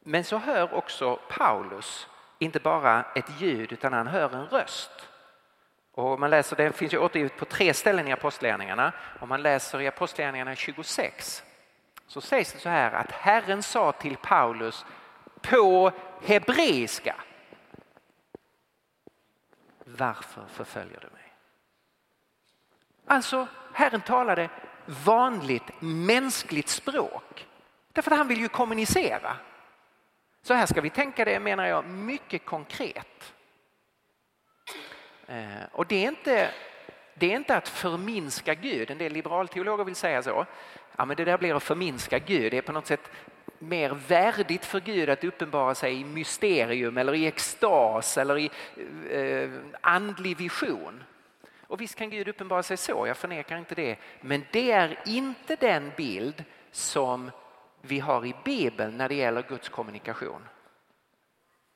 [0.00, 2.08] Men så hör också Paulus
[2.38, 5.08] inte bara ett ljud utan han hör en röst.
[5.92, 8.92] Och man läser, det finns ju återgivet på tre ställen i Apostlagärningarna.
[9.20, 11.44] Om man läser i Apostlagärningarna 26
[12.06, 14.84] så sägs det så här att Herren sa till Paulus
[15.42, 17.16] på hebreiska.
[19.84, 21.32] Varför förföljer du mig?
[23.06, 24.50] Alltså, Herren talade
[24.86, 27.46] vanligt mänskligt språk.
[27.92, 29.36] Därför att han vill ju kommunicera.
[30.42, 33.34] Så här ska vi tänka det menar jag mycket konkret.
[35.26, 36.50] Eh, och det är inte,
[37.14, 40.46] det är inte att förminska Gud, en del liberalteologer vill säga så.
[40.96, 43.10] Ja, men det där blir att förminska Gud, det är på något sätt
[43.58, 48.50] mer värdigt för Gud att uppenbara sig i mysterium eller i extas eller i
[49.10, 51.04] eh, andlig vision.
[51.66, 53.96] Och visst kan Gud uppenbara sig så, jag förnekar inte det.
[54.20, 57.30] Men det är inte den bild som
[57.80, 60.42] vi har i Bibeln när det gäller Guds kommunikation.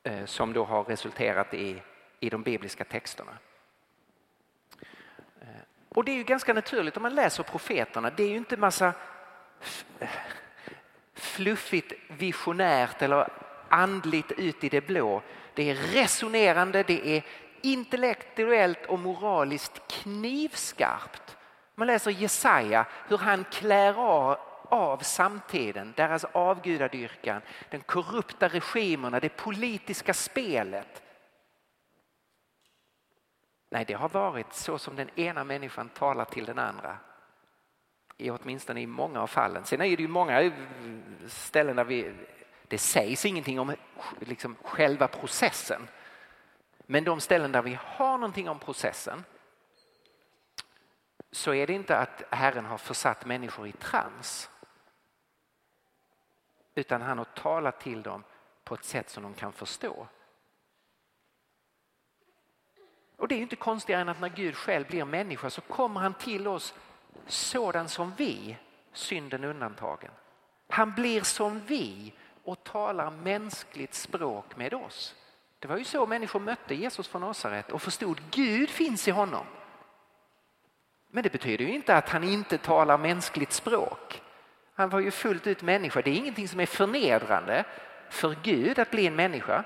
[0.02, 1.82] Eh, som då har resulterat i,
[2.20, 3.38] i de bibliska texterna.
[5.40, 5.46] Eh,
[5.88, 8.92] och det är ju ganska naturligt om man läser profeterna, det är ju inte massa
[11.14, 13.28] fluffigt visionärt eller
[13.68, 15.22] andligt ut i det blå.
[15.54, 17.22] Det är resonerande, det är
[17.62, 21.36] intellektuellt och moraliskt knivskarpt.
[21.74, 29.36] Man läser Jesaja hur han klär av, av samtiden, deras avgudadyrkan, den korrupta regimerna, det
[29.36, 31.02] politiska spelet.
[33.70, 36.98] Nej, det har varit så som den ena människan talar till den andra
[38.16, 39.64] i åtminstone i många av fallen.
[39.64, 40.52] Sen är det ju många
[41.28, 42.14] ställen där vi,
[42.68, 43.74] det sägs ingenting om
[44.20, 45.88] liksom själva processen.
[46.78, 49.24] Men de ställen där vi har någonting om processen
[51.30, 54.50] så är det inte att Herren har försatt människor i trans.
[56.74, 58.24] Utan han har talat till dem
[58.64, 60.08] på ett sätt som de kan förstå.
[63.16, 66.14] Och det är inte konstigare än att när Gud själv blir människa så kommer han
[66.14, 66.74] till oss
[67.26, 68.56] sådan som vi,
[68.92, 70.10] synden undantagen.
[70.68, 72.12] Han blir som vi
[72.44, 75.14] och talar mänskligt språk med oss.
[75.58, 79.46] Det var ju så människor mötte Jesus från Nasaret och förstod Gud finns i honom.
[81.10, 84.22] Men det betyder ju inte att han inte talar mänskligt språk.
[84.74, 86.02] Han var ju fullt ut människa.
[86.02, 87.64] Det är ingenting som är förnedrande
[88.10, 89.64] för Gud att bli en människa.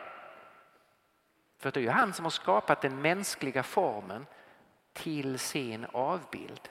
[1.58, 4.26] För det är ju han som har skapat den mänskliga formen
[4.92, 6.68] till sin avbild.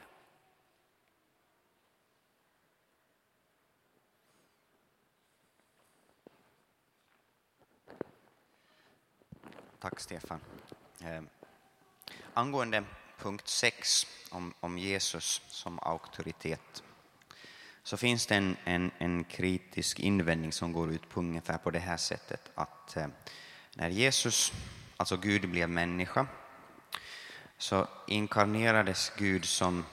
[9.90, 10.40] Tack Stefan.
[11.02, 11.22] Eh,
[12.34, 12.84] angående
[13.18, 16.84] punkt 6 om, om Jesus som auktoritet
[17.84, 21.80] så finns det en, en, en, kritisk invändning som går ut på ungefär på det
[21.80, 23.08] här sättet att eh,
[23.76, 24.54] när Jesus,
[24.98, 26.28] alltså Gud, blev människa
[27.58, 29.86] så inkarnerades Gud som,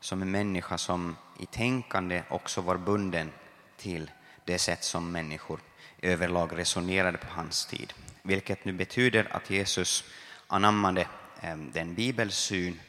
[0.00, 3.32] som en människa som i tänkande också var bunden
[3.76, 4.10] till
[4.44, 5.60] det sätt som människor
[6.02, 10.04] överlag resonerade på hans tid vilket nu betyder att Jesus
[10.46, 11.00] anammade
[11.40, 12.80] eh, den bibelsyn,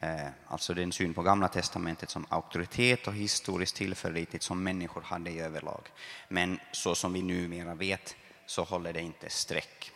[0.00, 5.30] eh, alltså den syn på Gamla testamentet som auktoritet och historiskt tillförlitligt som människor hade
[5.30, 5.88] i överlag.
[6.28, 8.16] Men så som vi numera vet
[8.46, 9.92] så håller det inte streck.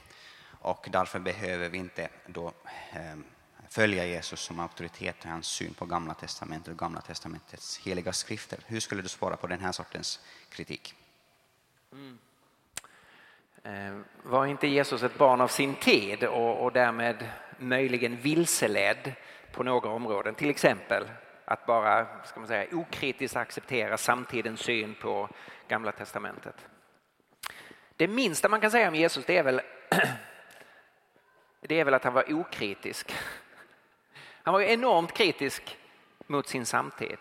[0.61, 2.53] Och därför behöver vi inte då
[2.93, 3.17] eh,
[3.69, 8.59] följa Jesus som auktoritet och hans syn på Gamla testamentet och Gamla testamentets heliga skrifter.
[8.67, 10.95] Hur skulle du svara på den här sortens kritik?
[11.93, 12.19] Mm.
[13.67, 19.13] Eh, var inte Jesus ett barn av sin tid och, och därmed möjligen vilseledd
[19.53, 20.35] på några områden.
[20.35, 21.05] Till exempel
[21.45, 25.29] att bara ska man säga, okritiskt acceptera samtidens syn på
[25.69, 26.69] Gamla testamentet.
[27.97, 29.61] Det minsta man kan säga om Jesus det är väl,
[31.61, 33.15] det är väl att han var okritisk.
[34.43, 35.79] Han var enormt kritisk
[36.27, 37.19] mot sin samtid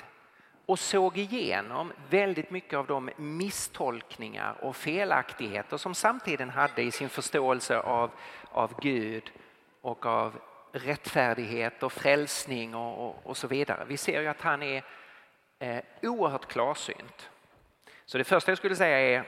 [0.66, 7.10] och såg igenom väldigt mycket av de misstolkningar och felaktigheter som samtiden hade i sin
[7.10, 8.12] förståelse av,
[8.52, 9.32] av Gud
[9.82, 10.40] och av
[10.72, 13.86] rättfärdighet och frälsning och, och, och så vidare.
[13.88, 14.84] Vi ser ju att han är
[15.60, 17.30] eh, oerhört klarsynt.
[18.06, 19.26] Så det första jag skulle säga är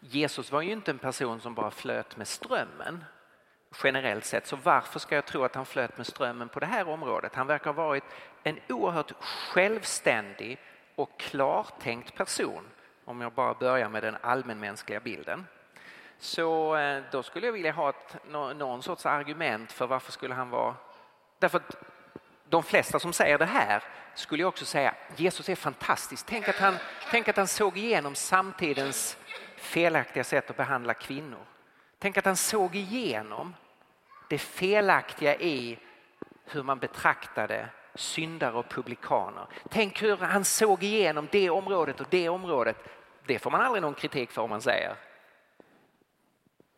[0.00, 3.04] Jesus var ju inte en person som bara flöt med strömmen
[3.82, 4.46] generellt sett.
[4.46, 7.34] Så varför ska jag tro att han flöt med strömmen på det här området?
[7.34, 8.04] Han verkar ha varit
[8.42, 10.58] en oerhört självständig
[10.94, 12.64] och klartänkt person
[13.04, 15.46] om jag bara börjar med den allmänmänskliga bilden.
[16.18, 20.50] Så eh, då skulle jag vilja ha ett, någon sorts argument för varför skulle han
[20.50, 20.74] vara...
[21.38, 21.76] Därför att
[22.48, 23.82] de flesta som säger det här
[24.14, 26.26] skulle jag också säga Jesus är fantastisk.
[26.26, 26.76] Tänk att han,
[27.10, 29.18] tänk att han såg igenom samtidens
[29.56, 31.44] felaktiga sätt att behandla kvinnor.
[31.98, 33.54] Tänk att han såg igenom
[34.28, 35.78] det felaktiga i
[36.44, 39.46] hur man betraktade syndare och publikaner.
[39.70, 42.76] Tänk hur han såg igenom det området och det området.
[43.26, 44.96] Det får man aldrig någon kritik för om man säger.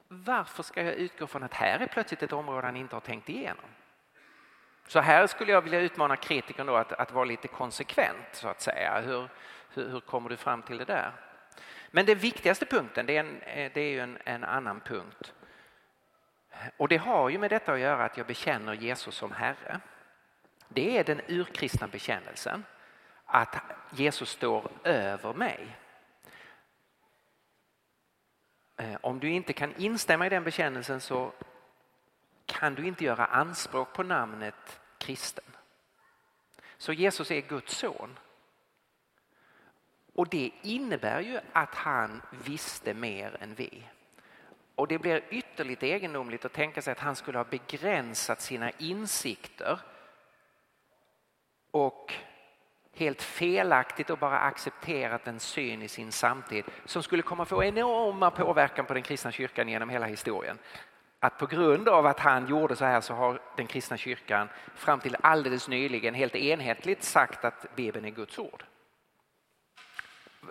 [0.09, 3.28] Varför ska jag utgå från att här är plötsligt ett område han inte har tänkt
[3.28, 3.64] igenom?
[4.86, 8.61] Så här skulle jag vilja utmana kritikern då att, att vara lite konsekvent så att
[8.61, 9.01] säga.
[9.01, 9.28] Hur,
[9.74, 11.12] hur, hur kommer du fram till det där?
[11.90, 13.40] Men den viktigaste punkten det är, en,
[13.74, 15.32] det är ju en, en annan punkt.
[16.76, 19.80] Och det har ju med detta att göra att jag bekänner Jesus som Herre.
[20.68, 22.64] Det är den urkristna bekännelsen,
[23.24, 23.57] att
[23.90, 25.76] Jesus står över mig.
[28.76, 31.32] Eh, om du inte kan instämma i den bekännelsen så
[32.46, 35.44] kan du inte göra anspråk på namnet kristen.
[36.78, 38.18] Så Jesus är Guds son.
[40.14, 43.84] Och det innebär ju att han visste mer än vi.
[44.77, 49.81] Och det blir ytterligt egendomligt att tänka sig att han skulle ha begränsat sina insikter
[51.70, 52.14] och
[52.95, 58.31] helt felaktigt och bara accepterat en syn i sin samtid som skulle komma få enorma
[58.31, 60.59] påverkan på den kristna kyrkan genom hela historien.
[61.20, 65.01] Att på grund av att han gjorde så här så har den kristna kyrkan fram
[65.01, 68.64] till alldeles nyligen helt enhetligt sagt att Bibeln är Guds ord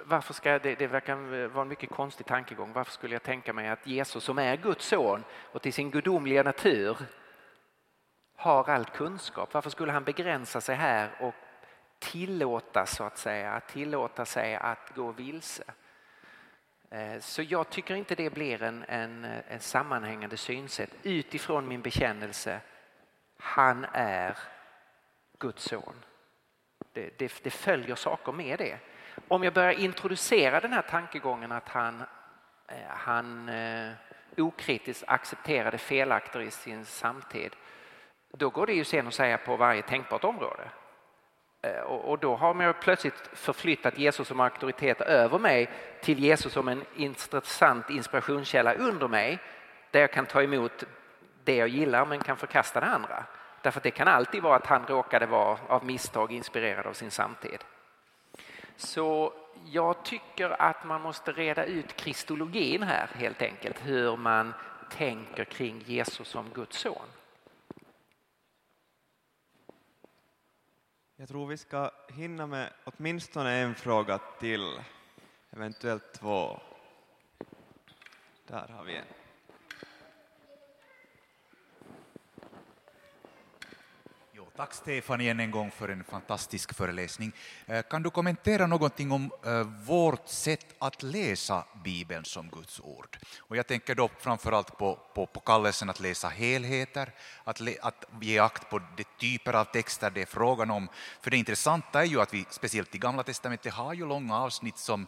[0.04, 2.74] varför ska det, det verkar vara en mycket konstig tankegång.
[2.74, 6.43] Varför skulle jag tänka mig att Jesus som är Guds son och till sin gudomliga
[6.43, 6.98] natur
[8.36, 9.54] har all kunskap.
[9.54, 11.36] Varför skulle han begränsa sig här och
[12.00, 15.64] tillåta så att säga, tillåta sig att gå vilse?
[16.89, 22.60] Eh, så jag tycker inte det blir en, en, en sammanhängande synsätt utifrån min bekännelse.
[23.38, 24.38] Han är
[25.39, 25.96] Guds son.
[26.93, 28.80] Det, det, det följer saker med det
[29.28, 32.03] om jag börjar introducera den här tankegången att han,
[32.68, 33.91] eh, han eh,
[34.38, 37.55] okritiskt accepterade felakter i sin samtid,
[38.32, 40.63] då går det ju sen att säga på varje tänkbart område.
[41.61, 45.70] Eh, och då har man plötsligt förflyttat Jesus som auktoritet över mig
[46.01, 49.39] till Jesus som en intressant inspirationskälla under mig
[49.91, 50.84] där jag kan ta emot
[51.43, 53.24] det jag gillar men kan förkasta det andra.
[53.61, 57.11] Därför att det kan alltid vara att han råkade vara av misstag inspirerad av sin
[57.11, 57.63] samtid.
[58.78, 59.34] Så
[59.66, 64.54] jag tycker att man måste reda ut kristologin här helt enkelt, hur man
[64.90, 67.08] tänker kring Jesus som Guds son.
[71.16, 74.80] Jag tror vi ska hinna med åtminstone en fråga till,
[75.52, 76.60] eventuellt två.
[78.48, 79.25] Där har vi en.
[84.58, 87.32] Tack Stefan igen en gång för en fantastisk föreläsning.
[87.66, 93.18] Eh, kan du kommentera någonting om eh, vårt sätt att läsa Bibeln som Guds ord?
[93.39, 97.12] Och jag tänker då framförallt på, på, på kallelsen att läsa helheter,
[97.43, 100.89] att, le, att ge akt på de typer av texter det är frågan om.
[101.22, 104.78] För det intressanta är ju att vi, speciellt i Gamla Testamentet, har ju långa avsnitt
[104.78, 105.08] som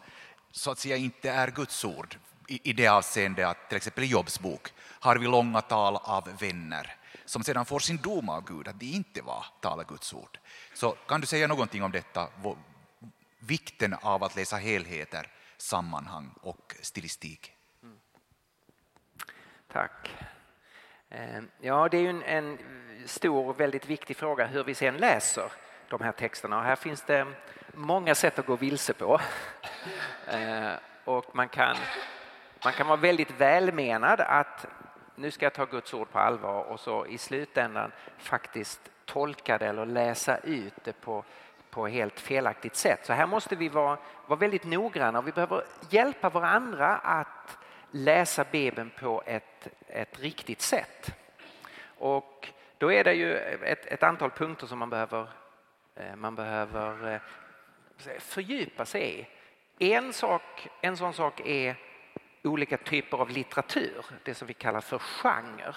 [0.50, 2.16] så att säga inte är Guds ord
[2.48, 6.94] i, det avseende att till exempel i Jobs bok har vi långa tal av vänner
[7.24, 10.38] som sedan får sin dom av Gud, att det inte var tala Guds ord.
[10.74, 12.28] Så kan du säga någonting om detta,
[13.38, 15.26] vikten av att läsa helheter,
[15.56, 17.52] sammanhang och stilistik?
[17.82, 17.98] Mm.
[19.72, 20.10] Tack.
[21.10, 22.58] Eh, ja, det är ju en,
[23.06, 25.52] stor och väldigt viktig fråga hur vi sen läser
[25.88, 26.58] de här texterna.
[26.58, 27.26] Och här finns det
[27.74, 29.20] många sätt att gå vilse på.
[30.26, 30.72] Eh,
[31.04, 31.76] och man kan,
[32.64, 34.66] man kan vara väldigt välmenad att
[35.14, 39.66] nu ska jag ta Guds ord på allvar och så i slutändan faktiskt tolka det
[39.66, 41.24] eller läsa ut det på,
[41.70, 43.06] på helt felaktigt sätt.
[43.06, 47.58] Så här måste vi vara, vara väldigt noggranna och vi behöver hjälpa varandra att
[47.90, 51.14] läsa Bibeln på ett, ett riktigt sätt.
[51.98, 52.48] Och
[52.78, 55.28] då är det ju ett, ett antal punkter som man behöver,
[55.96, 57.20] eh, man behöver eh,
[58.18, 59.28] fördjupa sig
[59.78, 59.92] i.
[59.92, 61.76] En, sak, en sån sak är
[62.44, 65.74] olika typer av litteratur, det som vi kallar för genre.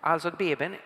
[0.00, 0.76] Alltså Bibeln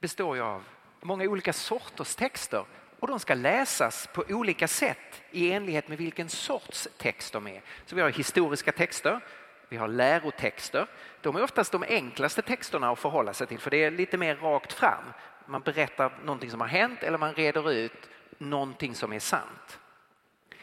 [0.00, 0.64] består ju av
[1.00, 2.64] många olika sorters texter
[3.00, 7.62] och de ska läsas på olika sätt i enlighet med vilken sorts text de är.
[7.84, 9.20] Så vi har historiska texter,
[9.68, 10.86] vi har lärotexter.
[11.20, 14.36] De är oftast de enklaste texterna att förhålla sig till för det är lite mer
[14.36, 15.04] rakt fram.
[15.46, 19.78] Man berättar någonting som har hänt eller man reder ut någonting som är sant.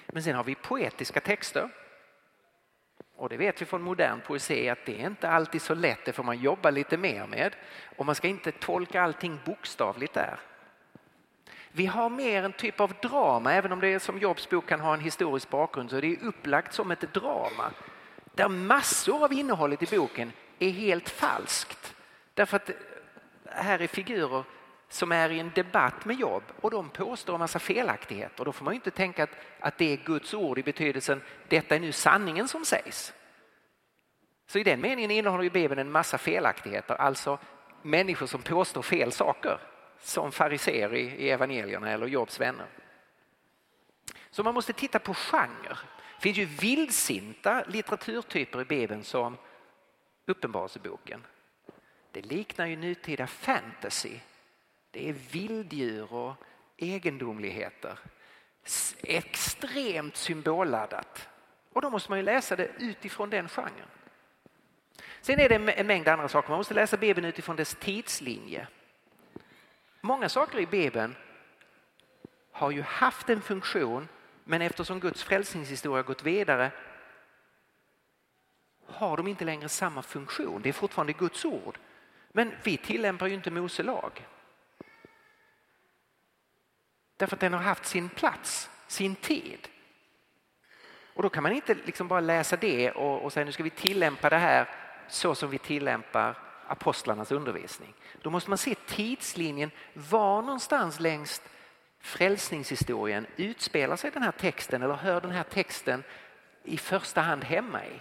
[0.08, 1.70] Men sen har vi poetiska texter.
[3.24, 6.14] Och det vet vi från modern poesi att det är inte alltid så lätt, det
[6.14, 7.56] får man jobba lite mer med.
[7.98, 10.40] Och man ska inte tolka allting bokstavligt där.
[11.72, 14.80] Vi har mer en typ av drama, även om det är som Jobs bok kan
[14.80, 17.72] ha en historisk bakgrund så är det upplagt som ett drama.
[18.36, 21.96] Där massor av innehållet i boken är helt falskt.
[22.34, 22.70] Därför att
[23.46, 24.44] här är figurer
[24.94, 28.46] som är i en debatt med Jobb och de påstår en massa felaktigheter.
[28.46, 29.30] Då får man ju inte tänka att,
[29.60, 33.14] att det är Guds ord i betydelsen detta är nu sanningen som sägs.
[34.48, 37.40] Så i den meningen innehåller ju Bibeln en massa felaktigheter, alltså
[37.82, 39.60] människor som påstår fel saker
[40.00, 42.68] som fariser i, i evangelierna eller Jobs vänner.
[44.30, 45.78] Så man måste titta på genre.
[46.16, 49.38] Det finns ju vildsinta litteraturtyper i Bibeln som
[50.26, 51.26] Uppenbarelseboken.
[52.12, 54.20] Det liknar ju nutida fantasy
[54.94, 56.36] det är vilddjur och
[56.78, 58.00] egendomligheter.
[59.02, 61.30] Extremt symbolladdat.
[61.74, 63.88] Och då måste man ju läsa det utifrån den genren.
[65.22, 66.50] Sen är det en mängd andra saker.
[66.50, 68.68] Man måste läsa Bibeln utifrån dess tidslinje.
[70.02, 71.16] Många saker i Bibeln
[72.52, 74.08] har ju haft en funktion
[74.44, 76.72] men eftersom Guds frälsningshistoria gått vidare
[78.86, 80.62] har de inte längre samma funktion.
[80.62, 81.78] Det är fortfarande Guds ord.
[82.32, 84.28] Men vi tillämpar ju inte Mose lag.
[87.24, 89.68] Därför att den har haft sin plats, sin tid.
[91.14, 93.70] Och då kan man inte liksom bara läsa det och, och säga nu ska vi
[93.70, 94.70] tillämpa det här
[95.08, 97.94] så som vi tillämpar apostlarnas undervisning.
[98.22, 99.72] Då måste man se tidslinjen.
[99.94, 101.42] Var någonstans längs
[102.00, 106.04] frälsningshistorien utspelar sig den här texten eller hör den här texten
[106.64, 108.00] i första hand hemma i?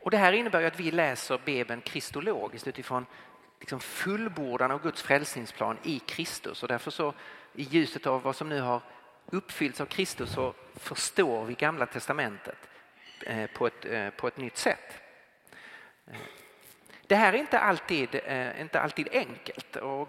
[0.00, 3.06] Och det här innebär att vi läser Bibeln kristologiskt utifrån
[3.60, 7.14] liksom fullbordan av Guds frälsningsplan i Kristus och därför så
[7.52, 8.82] i ljuset av vad som nu har
[9.26, 12.58] uppfyllts av Kristus så förstår vi Gamla testamentet
[13.26, 14.98] eh, på ett, eh, på ett nytt sätt.
[16.06, 16.16] Eh,
[17.06, 18.14] det här är inte alltid,
[18.60, 20.08] inte alltid enkelt och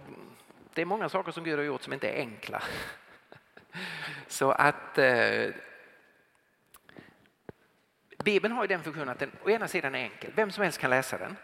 [0.74, 2.64] det är många saker som Gud har gjort som inte är enkla.
[4.28, 5.00] Så att
[8.24, 10.80] Bibeln har ju den funktionen att den å ena sidan är enkel, vem som helst
[10.80, 11.36] kan läsa den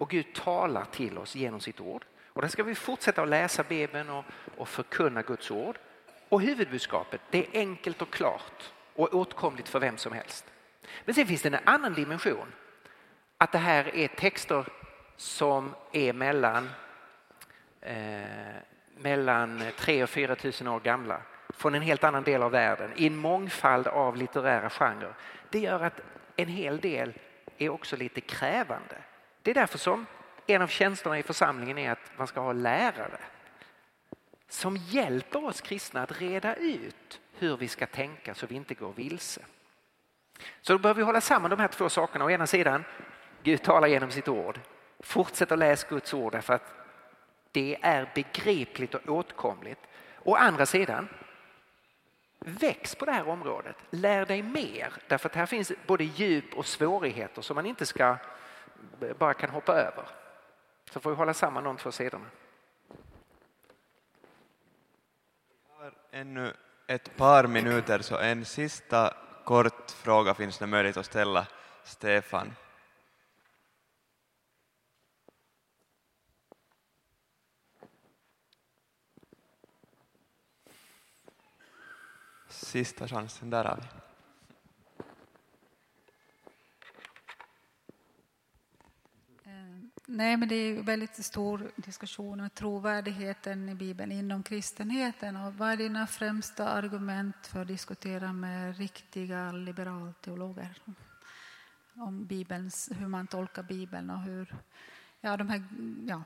[0.00, 2.04] och Gud talar till oss genom sitt ord.
[2.26, 4.24] Och där ska vi fortsätta att läsa Bibeln och,
[4.56, 5.78] och förkunna Guds ord.
[6.28, 10.44] Och huvudbudskapet det är enkelt och klart och åtkomligt för vem som helst.
[11.04, 12.52] Men sen finns det en annan dimension.
[13.38, 14.64] Att det här är texter
[15.16, 16.70] som är mellan,
[17.80, 18.22] eh,
[18.96, 23.06] mellan 3 och 4 tusen år gamla från en helt annan del av världen i
[23.06, 25.14] en mångfald av litterära genrer.
[25.50, 26.00] Det gör att
[26.36, 27.12] en hel del
[27.58, 28.96] är också lite krävande.
[29.42, 30.06] Det är därför som
[30.46, 33.20] en av tjänsterna i församlingen är att man ska ha lärare
[34.48, 38.92] som hjälper oss kristna att reda ut hur vi ska tänka så vi inte går
[38.92, 39.40] vilse.
[40.60, 42.24] Så då behöver vi hålla samman de här två sakerna.
[42.24, 42.84] Å ena sidan,
[43.42, 44.60] Gud talar genom sitt ord.
[45.00, 46.74] Fortsätt att läsa Guds ord därför att
[47.52, 49.80] det är begripligt och åtkomligt.
[50.24, 51.08] Å andra sidan,
[52.38, 53.76] väx på det här området.
[53.90, 58.16] Lär dig mer därför att här finns både djup och svårigheter som man inte ska
[59.18, 60.08] bara kan hoppa över.
[60.90, 62.26] Så får vi hålla samman de två sidorna.
[65.68, 66.54] Vi har ännu
[66.86, 71.46] ett par minuter så en sista kort fråga finns det möjlighet att ställa
[71.84, 72.54] Stefan.
[82.48, 83.99] Sista chansen, där har vi.
[90.12, 95.36] Nej, men det är väldigt stor diskussion om trovärdigheten i Bibeln inom kristenheten.
[95.36, 100.82] Och vad är dina främsta argument för att diskutera med riktiga liberalteologer?
[102.00, 104.54] om Bibelns, hur man tolkar Bibeln och hur,
[105.20, 105.62] ja, de här,
[106.06, 106.22] ja,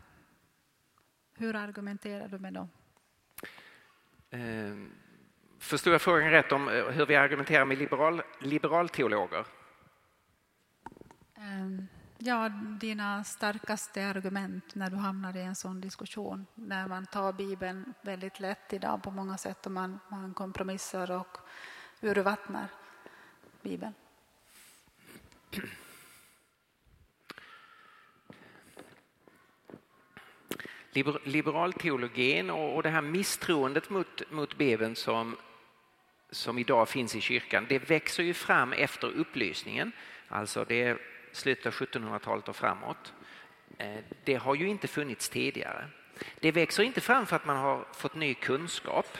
[1.34, 2.68] hur argumenterar du med dem?
[4.30, 4.76] Eh,
[5.58, 9.46] förstod jag frågan rätt om eh, hur vi argumenterar med liberal, liberalteologer?
[11.36, 11.86] Ehm,
[12.24, 12.48] ja,
[12.80, 16.46] dina starkaste argument när du hamnar i en sån diskussion.
[16.54, 21.38] När man tar Bibeln väldigt lätt idag på många sätt och man, man kompromissar och
[22.00, 22.68] urvattnar
[23.62, 23.94] Bibeln.
[31.24, 35.36] liberalteologin och, och det här misstroendet mot, mot Bibeln som,
[36.30, 39.92] som idag finns i kyrkan, det växer ju fram efter upplysningen.
[40.28, 40.98] Alltså det
[41.34, 43.12] slutet av 1700-talet och framåt.
[43.78, 45.88] Eh, det har ju inte funnits tidigare.
[46.40, 49.18] Det växer inte fram för att man har fått ny kunskap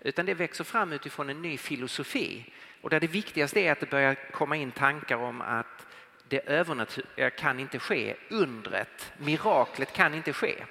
[0.00, 3.90] utan det växer fram utifrån en ny filosofi och där det viktigaste är att det
[3.90, 5.86] börjar komma in tankar om att
[6.28, 10.64] det övernaturliga kan inte ske, undret, miraklet kan inte ske.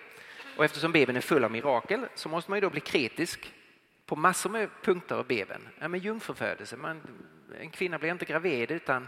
[0.57, 3.53] Och eftersom Bibeln är full av mirakel så måste man ju då bli kritisk
[4.06, 5.68] på massor med punkter av Bibeln.
[5.80, 7.02] Ja, men jungfrufödelse, man,
[7.60, 9.07] en kvinna blir inte gravid utan,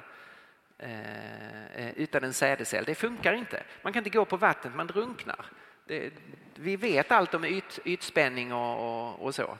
[0.83, 2.85] Eh, eh, utan en sädescell.
[2.85, 3.63] Det funkar inte.
[3.81, 5.45] Man kan inte gå på vattnet, man drunknar.
[5.85, 6.13] Det,
[6.55, 9.57] vi vet allt om yt, ytspänning och, och, och så.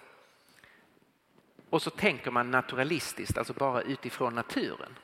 [1.69, 4.95] Och så tänker man naturalistiskt, alltså bara utifrån naturen.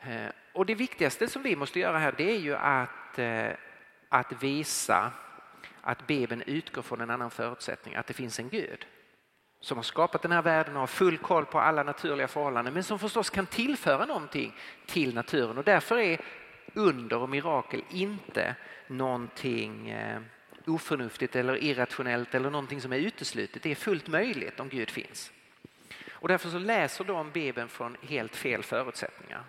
[0.00, 3.50] Eh, och det viktigaste som vi måste göra här det är ju att, eh,
[4.08, 5.12] att visa
[5.80, 8.86] att Bibeln utgår från en annan förutsättning, att det finns en Gud
[9.60, 12.84] som har skapat den här världen och har full koll på alla naturliga förhållanden men
[12.84, 14.54] som förstås kan tillföra någonting
[14.86, 16.20] till naturen och därför är
[16.74, 18.54] under och mirakel inte
[18.86, 20.20] någonting eh,
[20.66, 23.62] oförnuftigt eller irrationellt eller någonting som är uteslutet.
[23.62, 25.32] Det är fullt möjligt om Gud finns.
[26.10, 29.44] Och därför så läser de Bibeln från helt fel förutsättningar.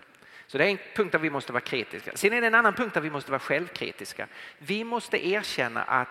[0.48, 2.12] Så det är en punkt där vi måste vara kritiska.
[2.16, 4.28] Sen är det en annan punkt där vi måste vara självkritiska.
[4.58, 6.08] Vi måste erkänna att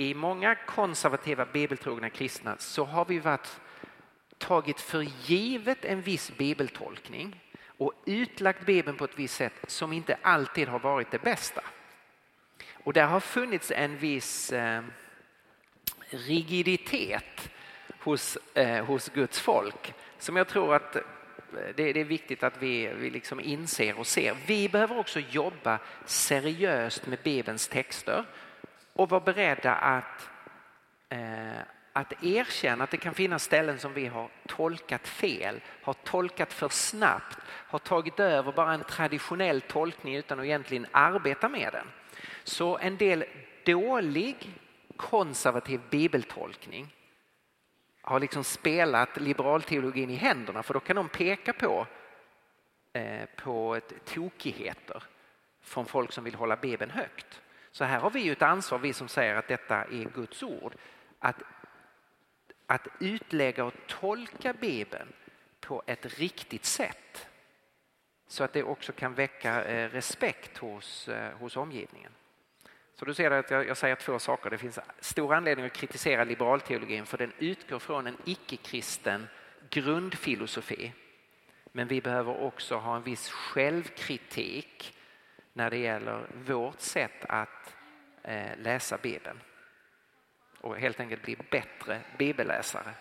[0.00, 3.60] i många konservativa bibeltrogna kristna så har vi varit,
[4.38, 10.18] tagit för givet en viss bibeltolkning och utlagt Bibeln på ett visst sätt som inte
[10.22, 11.60] alltid har varit det bästa.
[12.84, 14.82] Och där har funnits en viss eh,
[16.10, 17.50] rigiditet
[18.00, 21.02] hos, eh, hos Guds folk som jag tror att eh,
[21.76, 24.36] det, det är viktigt att vi, vi liksom inser och ser.
[24.46, 28.24] Vi behöver också jobba seriöst med Bibelns texter
[29.00, 30.30] och vara beredda att,
[31.08, 31.60] eh,
[31.92, 36.68] att erkänna att det kan finnas ställen som vi har tolkat fel, har tolkat för
[36.68, 41.86] snabbt, har tagit över bara en traditionell tolkning utan att egentligen arbeta med den.
[42.44, 43.24] Så en del
[43.66, 44.60] dålig
[44.96, 46.94] konservativ bibeltolkning
[48.02, 51.86] har liksom spelat liberalteologin i händerna för då kan de peka på,
[52.92, 55.02] eh, på ett tokigheter
[55.62, 57.40] från folk som vill hålla Bibeln högt.
[57.70, 60.74] Så här har vi ju ett ansvar, vi som säger att detta är Guds ord,
[61.18, 61.42] att,
[62.66, 65.12] att utlägga och tolka Bibeln
[65.60, 67.26] på ett riktigt sätt
[68.26, 72.12] så att det också kan väcka eh, respekt hos, eh, hos omgivningen.
[72.94, 74.50] Så du ser att jag, jag säger två saker.
[74.50, 79.26] Det finns stor anledning att kritisera liberalteologin för den utgår från en icke-kristen
[79.70, 80.92] grundfilosofi.
[81.72, 84.96] Men vi behöver också ha en viss självkritik
[85.52, 87.74] när det gäller vårt sätt att
[88.22, 89.40] eh, läsa Bibeln
[90.60, 92.94] och helt enkelt bli bättre bibelläsare.